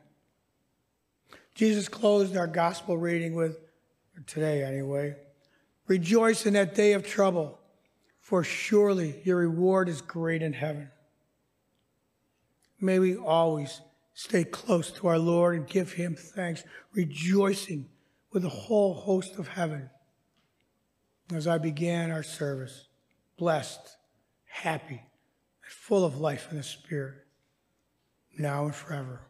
Jesus 1.55 1.89
closed 1.89 2.37
our 2.37 2.47
gospel 2.47 2.97
reading 2.97 3.35
with, 3.35 3.59
today 4.27 4.63
anyway, 4.63 5.17
rejoice 5.87 6.47
in 6.47 6.55
that 6.55 6.75
day 6.75 6.95
of 6.95 7.07
trouble, 7.07 7.59
for 8.25 8.43
surely 8.43 9.21
your 9.23 9.37
reward 9.37 9.87
is 9.87 10.01
great 10.01 10.41
in 10.41 10.55
heaven. 10.55 10.89
May 12.81 12.99
we 12.99 13.15
always 13.15 13.83
stay 14.15 14.45
close 14.45 14.91
to 14.93 15.09
our 15.09 15.19
Lord 15.19 15.57
and 15.57 15.67
give 15.67 15.93
him 15.93 16.15
thanks, 16.15 16.65
rejoicing 16.95 17.87
with 18.33 18.43
the 18.43 18.49
whole 18.49 18.95
host 18.95 19.37
of 19.37 19.49
heaven. 19.49 19.91
As 21.35 21.47
I 21.47 21.59
began 21.59 22.11
our 22.11 22.23
service, 22.23 22.89
blessed, 23.37 23.95
happy, 24.47 25.03
and 25.63 25.73
full 25.73 26.07
of 26.07 26.17
life 26.17 26.49
in 26.51 26.57
the 26.57 26.63
Spirit, 26.63 27.27
now 28.39 28.65
and 28.65 28.75
forever. 28.75 29.21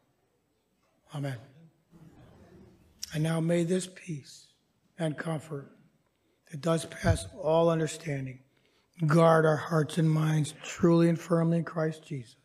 Amen. 1.13 1.39
And 3.13 3.25
now 3.25 3.41
may 3.41 3.65
this 3.65 3.89
peace 3.93 4.47
and 5.01 5.19
comfort 5.19 5.73
that 6.53 6.61
does 6.61 6.85
pass 6.85 7.27
all 7.43 7.71
understanding 7.71 8.39
guard 9.07 9.45
our 9.45 9.57
hearts 9.57 9.99
and 9.99 10.11
minds 10.11 10.55
truly 10.65 11.09
and 11.09 11.19
firmly 11.19 11.59
in 11.59 11.65
Christ 11.65 12.07
Jesus. 12.07 12.37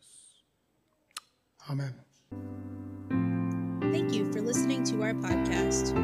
Amen. 1.70 1.94
Thank 3.92 4.12
you 4.12 4.32
for 4.32 4.40
listening 4.40 4.84
to 4.84 5.02
our 5.02 5.14
podcast. 5.14 5.94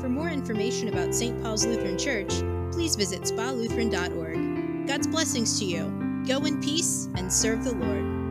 For 0.00 0.08
more 0.08 0.28
information 0.28 0.88
about 0.88 1.14
St. 1.14 1.42
Paul's 1.42 1.66
Lutheran 1.66 1.98
Church, 1.98 2.32
please 2.72 2.96
visit 2.96 3.22
spalutheran.org. 3.22 4.86
God's 4.86 5.06
blessings 5.06 5.58
to 5.58 5.64
you. 5.64 6.24
Go 6.26 6.44
in 6.44 6.60
peace 6.60 7.08
and 7.16 7.32
serve 7.32 7.64
the 7.64 7.74
Lord. 7.74 8.25